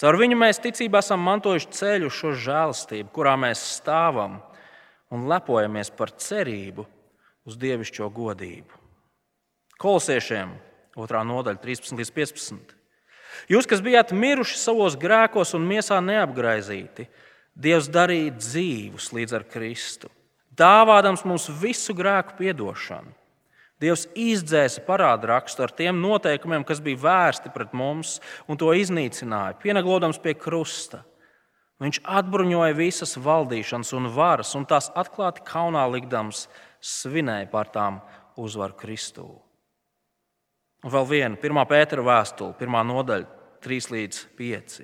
[0.01, 4.41] Caur viņu mēs ticībā esam mantojuši ceļu šo žēlastību, kurā mēs stāvam
[5.13, 6.85] un lepojamies par cerību
[7.49, 8.81] uz dievišķo godību.
[9.81, 10.53] Kolosiešiem
[10.99, 11.25] 2.
[11.33, 12.77] nodaļa, 13 līdz 15.
[13.51, 17.09] Jūs, kas bijāt miruši savos grēkos un miesā neapgraizīti,
[17.53, 20.09] Dievs darīja dzīvus līdz ar Kristu,
[20.57, 23.13] dāvādams mums visu grēku piedošanu.
[23.83, 29.59] Dievs izdzēsa parādu rakstu ar tiem noteikumiem, kas bija vērsti pret mums, un to iznīcināja,
[29.61, 31.03] pieneglodams pie krusta.
[31.83, 36.47] Viņš atbruņoja visas valdīšanas un varas, un tās atklāti kaunā likdams,
[36.79, 37.99] svinēja par tām
[38.39, 39.27] uzvaru Kristū.
[40.83, 41.63] Un vēl viena, 1.
[41.71, 42.81] pētera vēstule, 1.
[42.91, 43.29] nodaļa,
[43.63, 44.81] 3 līdz 5.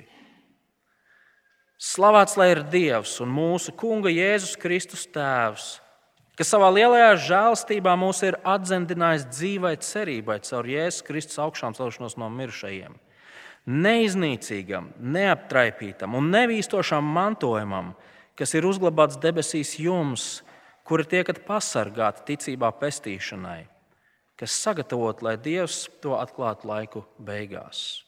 [1.79, 5.77] Slavēts lai ir Dievs un mūsu Kunga Jēzus Kristus Tēvs
[6.39, 12.29] kas savā lielajā žēlstībā mūs ir atzendinājis dzīvai cerībai caur Jēzus Kristus augšām celšanos no
[12.31, 12.95] mirušajiem.
[13.69, 17.91] Neiznīcīgam, neaptraipītam un nevīstošam mantojumam,
[18.39, 20.29] kas ir uzglabāts debesīs jums,
[20.87, 23.67] kuri tiekat pasargāti ticībā pestīšanai,
[24.39, 28.05] kas sagatavot, lai Dievs to atklātu laiku beigās.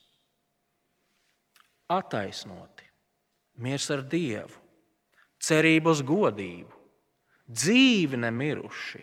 [1.90, 2.86] Attaisnoti,
[3.58, 4.54] miers ar Dievu,
[5.42, 6.80] cerība uz godību
[7.50, 9.00] dzīvi nemiruši,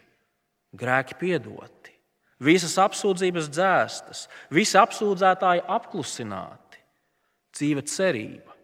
[0.77, 1.93] grēki piedoti,
[2.43, 6.79] visas apsūdzības dzēstas, visi apsūdzētāji apklusināti,
[7.57, 8.55] dzīve cerība,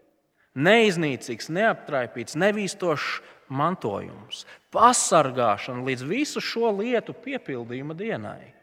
[0.56, 3.20] neiznīcīgs, neaptraipīts, nevīstošs
[3.54, 8.54] mantojums, pasargāšana līdz visu šo lietu piepildījuma dienai.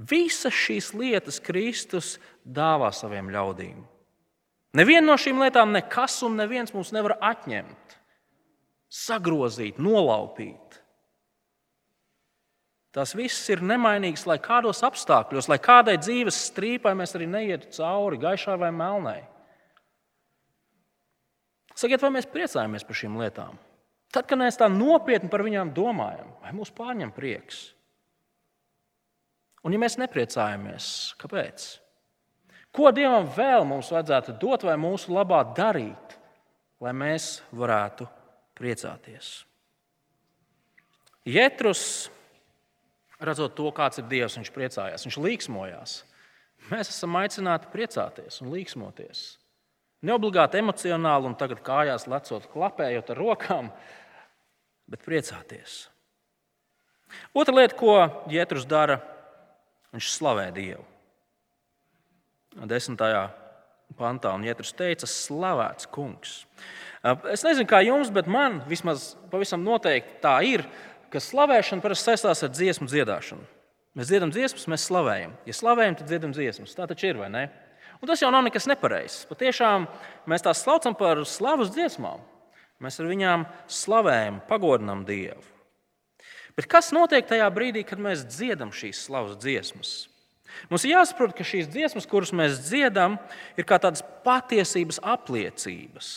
[0.00, 2.14] Visas šīs lietas Kristus
[2.44, 3.80] dāvā saviem ļaudīm.
[4.76, 7.96] Nevienu no šīm lietām nekas un neviens mums nevar atņemt
[8.90, 10.78] sagrozīt, nolaupīt.
[12.90, 18.18] Tas viss ir nemainīgs, lai kādos apstākļos, lai kādai dzīves strīpai mēs arī neietu cauri,
[18.18, 19.20] gaišai vai melnai.
[21.80, 23.58] Sakiet, vai mēs priecājamies par šīm lietām?
[24.12, 27.70] Tad, kad mēs tā nopietni par viņām domājam, vai mūs pārņem prieks?
[29.64, 30.90] Un, ja mēs nepriecājamies,
[31.20, 31.66] kāpēc?
[32.74, 36.16] Ko Dievam vēl mums vajadzētu dot vai mūsu labā darīt,
[36.82, 38.06] lai mēs varētu
[38.58, 39.32] priecāties.
[41.28, 41.82] Jētrus,
[43.20, 45.98] redzot to, kāds ir Dievs, viņš priecājās, viņš līksmojās.
[46.70, 49.39] Mēs esam aicināti priecāties un līksmoties.
[50.06, 53.68] Neobligāti emocionāli un tagad kājās lecot, klapējot ar rokām,
[54.88, 55.82] bet priecāties.
[57.36, 57.96] Otra lieta, ko
[58.30, 59.00] Jētrus dara,
[59.92, 60.86] viņš slavē Dievu.
[62.70, 63.28] Desmitajā
[63.98, 66.40] pantā un Jētrus teica, slavēts kungs.
[67.32, 70.64] Es nezinu, kā jums, bet man vismaz pavisam noteikti tā ir,
[71.10, 73.46] ka slavēšana parasti saistās ar dziesmu dziedāšanu.
[73.98, 75.32] Mēs dziedam dziesmas, mēs slavējam.
[75.48, 76.76] Ja slavējam, tad dziedam dziesmas.
[76.76, 77.48] Tā taču ir, vai ne?
[78.00, 79.26] Un tas jau nav nekas nepareizs.
[79.28, 79.84] Patiešām
[80.30, 82.22] mēs tās saucam par slavas dziesmām.
[82.80, 85.44] Mēs ar viņām slavējam, pagodinam Dievu.
[86.56, 89.92] Bet kas notiek tajā brīdī, kad mēs dziedam šīs slavas dziesmas?
[90.70, 93.18] Mums ir jāsaprot, ka šīs dziesmas, kuras mēs dziedam,
[93.56, 96.10] ir kā tādas patiesības apliecības.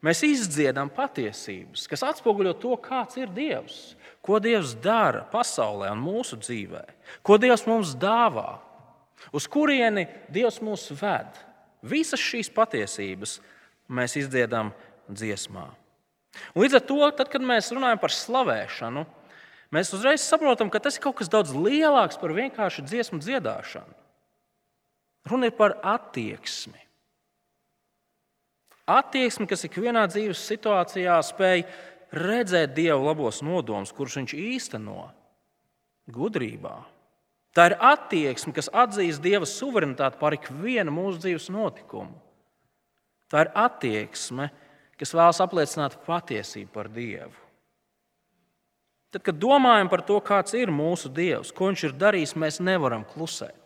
[0.00, 6.38] Mēs izdziedam patiesības, kas atspoguļo to, kāds ir Dievs, ko Dievs dara pasaulē un mūsu
[6.40, 6.86] dzīvē,
[7.26, 8.62] ko Dievs mums dāvā,
[9.32, 11.38] uz kurieni Dievs mūs ved.
[11.82, 13.38] Visas šīs patiesības
[13.90, 14.74] mēs izdziedam
[15.08, 15.68] dziesmā.
[16.54, 19.06] Un līdz ar to, tad, kad mēs runājam par slavēšanu,
[19.74, 23.96] mēs uzreiz saprotam, ka tas ir kaut kas daudz lielāks par vienkārši dziesmu dziedāšanu.
[25.30, 26.78] Runa ir par attieksmi
[28.90, 31.64] attieksmi, kas ikvienā dzīves situācijā spēj
[32.16, 35.04] redzēt Dieva labos nodomus, kurus viņš īsteno
[36.10, 36.74] gudrībā,
[37.56, 42.14] Tā ir attieksme, kas atzīst Dieva suverenitāti pār ikvienu mūsu dzīves notikumu.
[43.30, 44.50] Tā ir attieksme,
[44.98, 47.34] kas vēlas apliecināt patiesību par Dievu.
[49.10, 53.02] Tad, kad domājam par to, kāds ir mūsu Dievs, ko Viņš ir darījis, mēs nevaram
[53.10, 53.56] klusēt.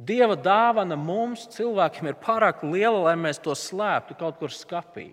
[0.00, 5.10] Dieva dāvana mums, cilvēkiem, ir pārāk liela, lai mēs to slēptu kaut kur skapī.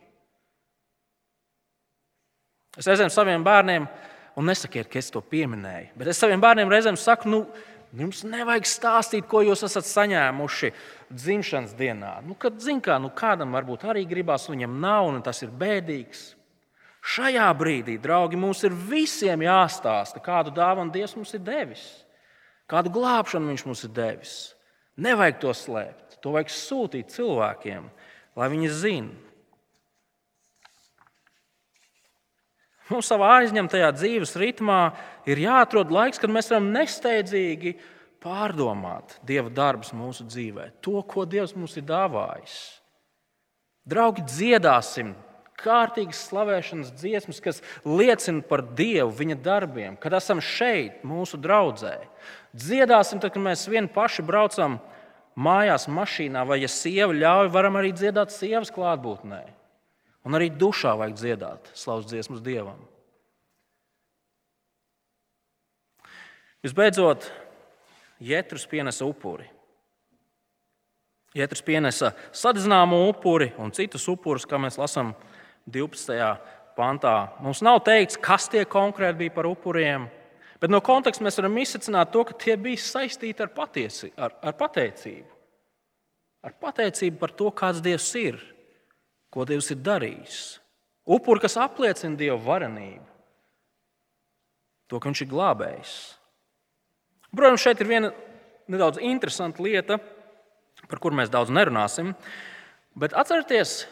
[2.78, 3.88] Es reizēm saviem bērniem,
[4.38, 7.42] un nesakiet, ka es to pieminēju, bet es saviem bērniem reizēm saku, nu,
[7.98, 10.72] jums nevajag stāstīt, ko jūs esat saņēmuši
[11.10, 12.18] dzimšanas dienā.
[12.26, 16.34] Nu, kad, kā, nu, kādam varbūt arī gribās, viņam nav, un tas ir bēdīgs.
[17.08, 21.86] Šajā brīdī, draugi, mums ir visiem jāstāsta, kādu dāvanu Dievs mums ir devis,
[22.68, 24.34] kādu glābšanu Viņš mums ir devis.
[24.98, 26.18] Nevajag to slēpt.
[26.26, 27.86] To vajag sūtīt cilvēkiem,
[28.36, 29.27] lai viņi zinātu.
[32.88, 34.82] Mums savā aizņemtajā dzīves ritmā
[35.28, 37.76] ir jāatrod laiks, kad mēs varam nesteidzīgi
[38.24, 42.58] pārdomāt Dieva darbus mūsu dzīvē, to, ko Dievs mums ir dāvājis.
[43.88, 45.14] Draugi, dziedāsim
[45.58, 51.98] kārtīgas slavēšanas dziesmas, kas liecina par Dievu, viņa darbiem, kad esam šeit, mūsu draudzē.
[52.58, 54.78] Dziedāsim, tad, kad mēs vieni paši braucam
[55.38, 59.44] mājās, mašīnā, vai, ja sieva ļauj, varam arī dziedāt sievas klātbūtnē.
[60.28, 62.82] Un arī dušā vajag dziedāt slavas dziesmas Dievam.
[66.66, 67.30] Visbeidzot,
[68.20, 69.46] Jēzus pienesa upuri.
[71.38, 75.14] Jēzus pienesa sadedzināmu upuri un citus upurus, kā mēs lasām
[75.70, 76.18] 12.
[76.76, 77.16] pantā.
[77.46, 80.10] Mums nav teikts, kas tie konkrēti bija par upuriem,
[80.60, 84.60] bet no konteksta mēs varam izsvecināt to, ka tie bija saistīti ar, patiesi, ar, ar
[84.60, 85.32] pateicību.
[86.48, 88.42] Ar pateicību par to, kāds Dievs ir,
[89.34, 90.38] ko Dievs ir darījis.
[91.08, 93.06] Upuri, kas apliecina Dieva varenību,
[94.88, 95.96] to, ka Viņš ir glābējis.
[97.36, 98.12] Protams, šeit ir viena
[98.72, 100.00] nedaudz interesanta lieta,
[100.88, 102.14] par kuru mēs daudz nerunāsim.
[102.98, 103.86] Bet atcerieties,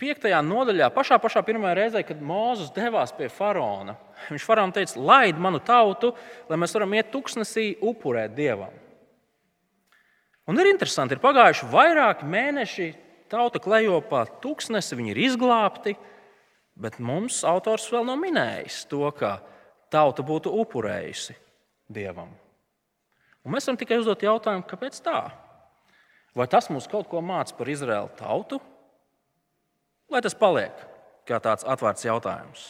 [0.00, 3.96] piektajā nodaļā, pašā, pašā pirmajā reizē, kad Mozus devās pie faraona,
[4.28, 6.12] viņš faraonam teica, laid manu tautu,
[6.50, 8.72] lai mēs varam iet tuksnesī upurēt dievam.
[10.48, 12.88] Un ir interesanti, ir pagājuši vairāki mēneši,
[13.30, 15.94] tauta klejo pa tuksnesi, viņi ir izglābti,
[16.78, 19.38] bet mums autors vēl nav minējis to, ka
[19.92, 21.36] tauta būtu upurējusi
[21.88, 22.32] dievam.
[23.44, 25.20] Un mēs varam tikai uzdot jautājumu, kāpēc tā?
[26.36, 28.60] Vai tas mums kaut ko māca par Izraēlu tautu?
[30.12, 30.76] Lai tas paliek
[31.28, 32.66] kā tāds atvērts jautājums.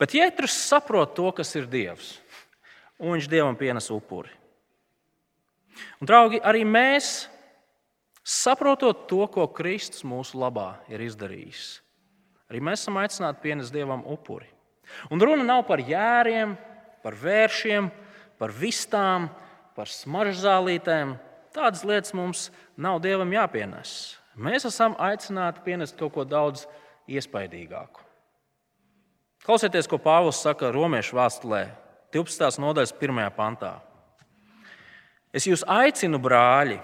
[0.00, 2.14] Bet Jēzus saprot to, kas ir Dievs,
[2.96, 4.32] un viņš Dievam pienes upuri.
[5.98, 7.26] Un, draugi, arī mēs,
[8.24, 11.64] saprotot to, ko Kristus mūsu labā ir izdarījis,
[12.50, 14.48] arī mēs esam aicināti pienest Dievam upuri.
[15.12, 16.56] Un runa nav par jēriem,
[17.04, 17.88] par vēršiem,
[18.40, 19.28] par vistām,
[19.76, 21.16] par smaržzālītēm.
[21.54, 24.16] Tādas lietas mums nav Dievam jāpienes.
[24.34, 26.64] Mēs esam aicināti pienest kaut ko daudz
[27.06, 28.02] iespaidīgāku.
[29.44, 31.66] Klausieties, ko Pāvils saka Romiešu vēstulē,
[32.16, 32.62] 12.
[32.62, 33.20] nodaļas 1.
[33.36, 33.74] pantā.
[35.34, 36.78] Es jūs aicinu, brāļi,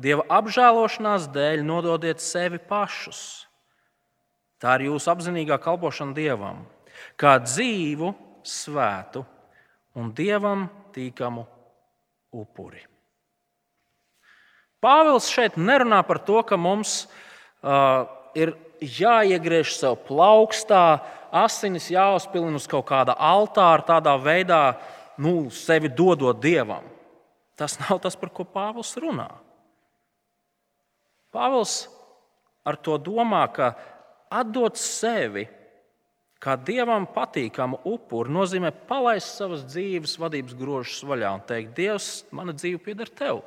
[0.00, 3.46] Dieva apžēlošanās dēļ nododiet sevi pašus.
[4.60, 6.62] Tā ir jūsu apzinīgā kalpošana Dievam,
[7.20, 8.12] kā dzīvu,
[8.44, 9.24] svētu
[10.00, 11.44] un Dievam tīkamu
[12.32, 12.82] upuri.
[14.80, 22.64] Pāvils šeit nerunā par to, ka mums uh, ir jāiegriež sev plaukstā, asinis jāuzpilina uz
[22.68, 24.62] kaut kāda altāra, tādā veidā
[25.20, 26.88] nu, sevi dodot dievam.
[27.60, 29.28] Tas nav tas, par ko Pāvils runā.
[31.34, 31.84] Pāvils
[32.66, 33.72] ar to domā, ka
[34.30, 35.46] atdot sevi
[36.40, 42.54] kā dievam patīkamu upuri nozīmē palaist savas dzīves vadības grožus vaļā un teikt, Dievs, mana
[42.56, 43.42] dzīve pieder tev.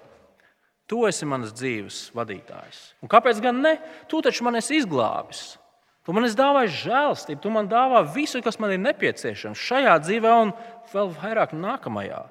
[0.88, 2.79] Tu esi manas dzīves vadītājs.
[3.01, 3.77] Un kāpēc gan ne?
[4.11, 5.55] Tu taču man esi izglābis.
[6.03, 10.34] Tu man esi dāvājis žēlstību, tu man dāvā visu, kas man ir nepieciešams šajā dzīvē
[10.43, 10.51] un
[10.91, 12.25] vēl vairāk nākamajā.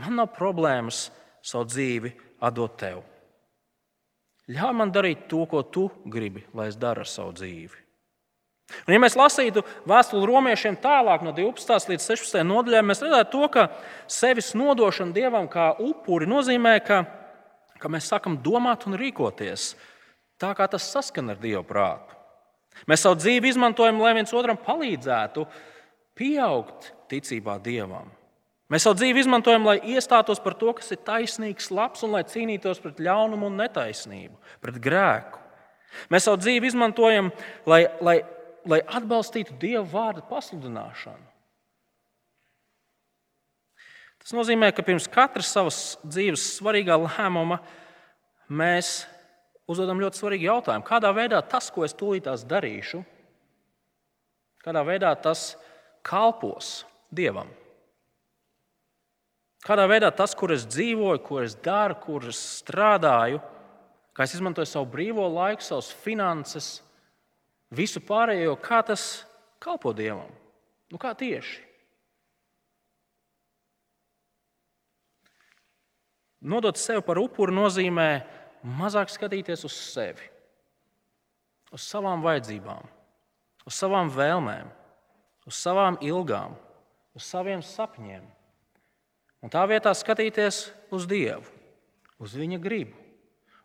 [0.00, 1.10] Man nav problēmas
[1.44, 3.04] savu dzīvi atdot tev.
[4.52, 7.80] Ļauj man darīt to, ko tu gribi, lai es daru ar savu dzīvi.
[8.86, 11.90] Un, ja mēs lasītu vēstuli romiešiem tālāk, no 12.
[11.92, 12.40] līdz 16.
[12.48, 13.66] nodaļai, mēs redzētu to, ka
[14.10, 17.02] sevis nodošana dievam kā upuri nozīmē, ka
[17.84, 19.74] ka mēs sākam domāt un rīkoties
[20.40, 22.16] tā, kā tas saskan ar Dieva prātu.
[22.90, 25.44] Mēs savu dzīvi izmantojam, lai viens otram palīdzētu
[26.18, 28.08] pieaugt ticībā Dievam.
[28.74, 32.80] Mēs savu dzīvi izmantojam, lai iestātos par to, kas ir taisnīgs, labs un lai cīnītos
[32.82, 35.38] pret ļaunumu un netaisnību, pret grēku.
[36.10, 37.30] Mēs savu dzīvi izmantojam,
[37.70, 38.16] lai, lai,
[38.66, 41.22] lai atbalstītu Dieva vārdu pasludināšanu.
[44.24, 47.60] Tas nozīmē, ka pirms katras savas dzīves svarīgā lēmuma
[48.50, 49.04] mēs
[49.70, 50.88] uzdodam ļoti svarīgu jautājumu.
[50.88, 53.06] Kādā veidā tas, ko es tūlītās darīšu,
[54.66, 55.52] kādā veidā tas
[56.02, 56.80] kalpos
[57.14, 57.54] Dievam?
[59.64, 63.40] Kādā veidā tas, kur es dzīvoju, ko es daru, kur es strādāju,
[64.12, 66.82] kā es izmantoju savu brīvo laiku, savas finanses,
[67.72, 69.24] visu pārējo, kā tas
[69.64, 70.28] kalpo Dievam?
[70.92, 71.62] Nu, kā tieši?
[76.44, 78.08] Nodot sevi par upuri nozīmē
[78.76, 80.28] mazāk skatīties uz sevi,
[81.72, 82.84] uz savām vajadzībām,
[83.64, 84.68] uz savām vēlmēm,
[85.48, 86.52] uz savām ilgām,
[87.16, 88.28] uz saviem sapņiem.
[89.44, 91.44] Un tā vietā skatīties uz Dievu,
[92.16, 92.96] uz Viņa gribu,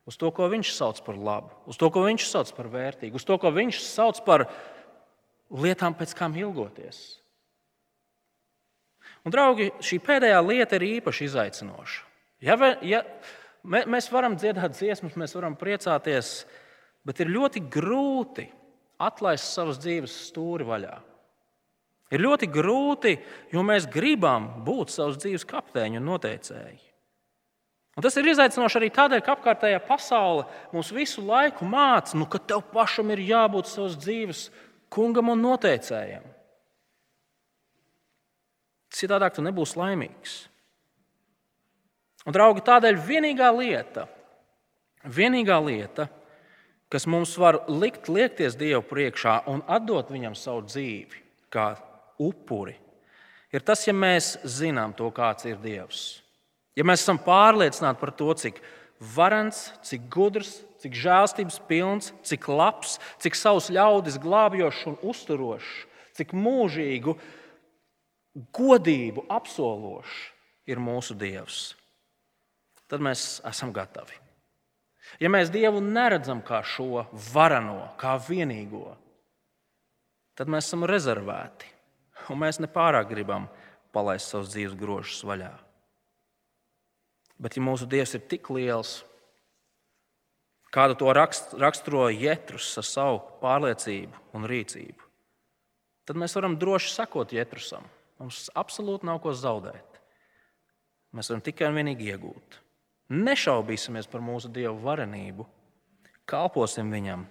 [0.10, 3.24] uz to, ko Viņš sauc par labu, uz to, ko Viņš sauc par vērtīgu, uz
[3.24, 4.50] to, ko Viņš sauc par
[5.48, 7.20] lietām, pēc kām ilgoties.
[9.24, 12.04] Un, draugi, šī pēdējā lieta ir īpaši izaicinoša.
[12.44, 13.02] Ja, ja,
[13.64, 16.44] mēs varam dziedāt dziesmas, mēs varam priecāties,
[17.08, 18.48] bet ir ļoti grūti
[19.00, 20.96] atlaist savas dzīves stūri vaļā.
[22.10, 23.18] Ir ļoti grūti,
[23.54, 26.80] jo mēs gribam būt savas dzīves kapteiņi un noteicēji.
[27.98, 32.40] Un tas ir izaicinoši arī tādēļ, ka apkārtējā pasaule mums visu laiku māca, nu, ka
[32.40, 34.46] tev pašam ir jābūt savas dzīves
[34.94, 36.24] kungam un noteicējam.
[38.96, 40.38] Citādāk tu nebūsi laimīgs.
[42.26, 44.08] Un, draugi, tādēļ vienīgā lieta,
[45.06, 46.08] vienīgā lieta,
[46.90, 51.22] kas mums var likt liekties Dievu priekšā un atdot viņam savu dzīvi,
[51.54, 51.74] kā
[52.20, 52.76] upuri,
[53.54, 56.20] ir tas, ja mēs zinām to, kāds ir Dievs.
[56.78, 58.62] Ja mēs esam pārliecināti par to, cik
[59.16, 65.74] varants, cik gudrs, cik žēlstības pilns, cik labs, cik savus ļaudis glābjošs un uzturošs,
[66.20, 67.18] cik mūžīgu,
[68.56, 70.24] godību apsološs
[70.70, 71.70] ir mūsu Dievs
[72.90, 74.18] tad mēs esam gatavi.
[75.22, 78.94] Ja mēs Dievu neredzam kā šo varano, kā vienīgo,
[80.38, 81.70] tad mēs esam rezervēti
[82.30, 83.48] un mēs nepārāk gribam
[83.96, 85.52] palaist savus dzīves grožus vaļā.
[87.40, 89.00] Bet, ja mūsu Dievs ir tik liels,
[90.76, 95.08] kādu to raksturo Jēzus ar savu pārliecību un rīcību,
[96.06, 97.86] tad mēs varam droši sekot Jēzusam.
[98.20, 100.02] Mums absolūti nav ko zaudēt.
[101.16, 102.58] Mēs varam tikai un vienīgi iegūt.
[103.16, 105.48] Nešaubīsimies par mūsu Dieva varenību,
[106.30, 107.24] kalposim Viņam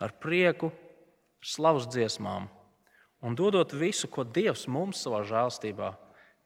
[0.00, 0.70] ar prieku,
[1.42, 2.46] slavas dziesmām
[3.22, 5.92] un dodot visu, ko Dievs mums savā žēlstībā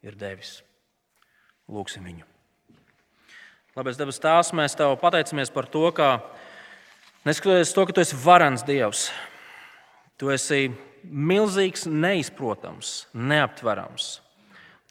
[0.04, 0.60] ir devis.
[1.70, 2.26] Lūksim viņu.
[3.76, 6.18] Labais debes Tēvs, mēs Tev pateicamies par to, ka
[7.24, 9.06] neskatoties to, ka Tu esi varans Dievs,
[10.20, 10.66] Tu esi
[11.08, 14.18] milzīgs, neizprotams, neaptverams.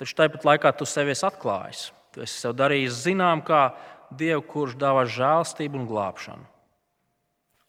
[0.02, 1.90] Taču tāpat laikā Tu sevi esi atklājis.
[2.12, 3.70] Tu esi sev darījis zinām, kā
[4.18, 6.48] Dievu, kurš dāvā žēlstību un glābšanu.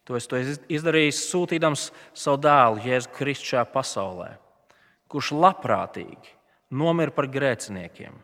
[0.09, 1.89] To es to izdarīju, sūtījams
[2.19, 4.31] savu dēlu Jēzu Kristu šajā pasaulē,
[5.11, 6.33] kurš labprātīgi
[6.75, 8.15] nomira par grēciniekiem,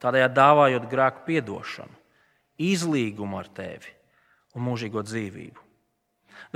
[0.00, 1.92] tādējādi dāvājot grēku piedošanu,
[2.60, 3.92] izlīgumu ar tevi
[4.56, 5.66] un mūžīgo dzīvību.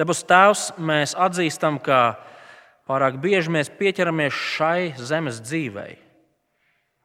[0.00, 2.16] Debes Tēvs, mēs atzīstam, ka
[2.88, 5.98] pārāk bieži mēs pieķeramies šai zemes dzīvei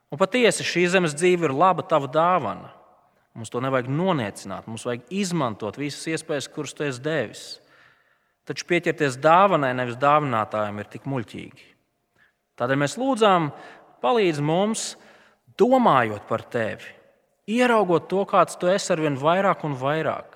[0.10, 2.72] Un patiesi šī zemes dzīve ir laba tava dāvana.
[3.40, 7.44] Mums to nevajag noniecināt, mums vajag izmantot visas iespējas, kuras tu esi devis.
[8.50, 11.68] Taču pieķerties dāvanai, nevis dāvinātājiem, ir tik muļķīgi.
[12.60, 13.48] Tādēļ mēs lūdzām,
[14.04, 14.90] palīdz mums,
[15.60, 16.92] domājot par tevi,
[17.48, 20.36] ieraugot to, kāds tu esi ar vien vairāk un vairāk,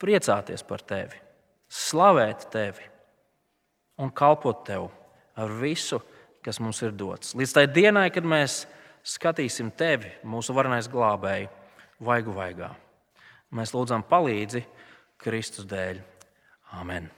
[0.00, 1.20] priecāties par tevi,
[1.68, 2.88] slavēt tevi
[4.00, 4.88] un kalpot tev
[5.36, 6.00] ar visu
[6.42, 7.36] kas mums ir dots.
[7.38, 8.64] Līdz tai dienai, kad mēs
[9.06, 11.48] skatīsim tevi, mūsu varenais glābēji,
[12.04, 12.72] vaigu vaigā.
[13.52, 14.64] Mēs lūdzam palīdzi
[15.22, 16.00] Kristus dēļ.
[16.80, 17.10] Amen!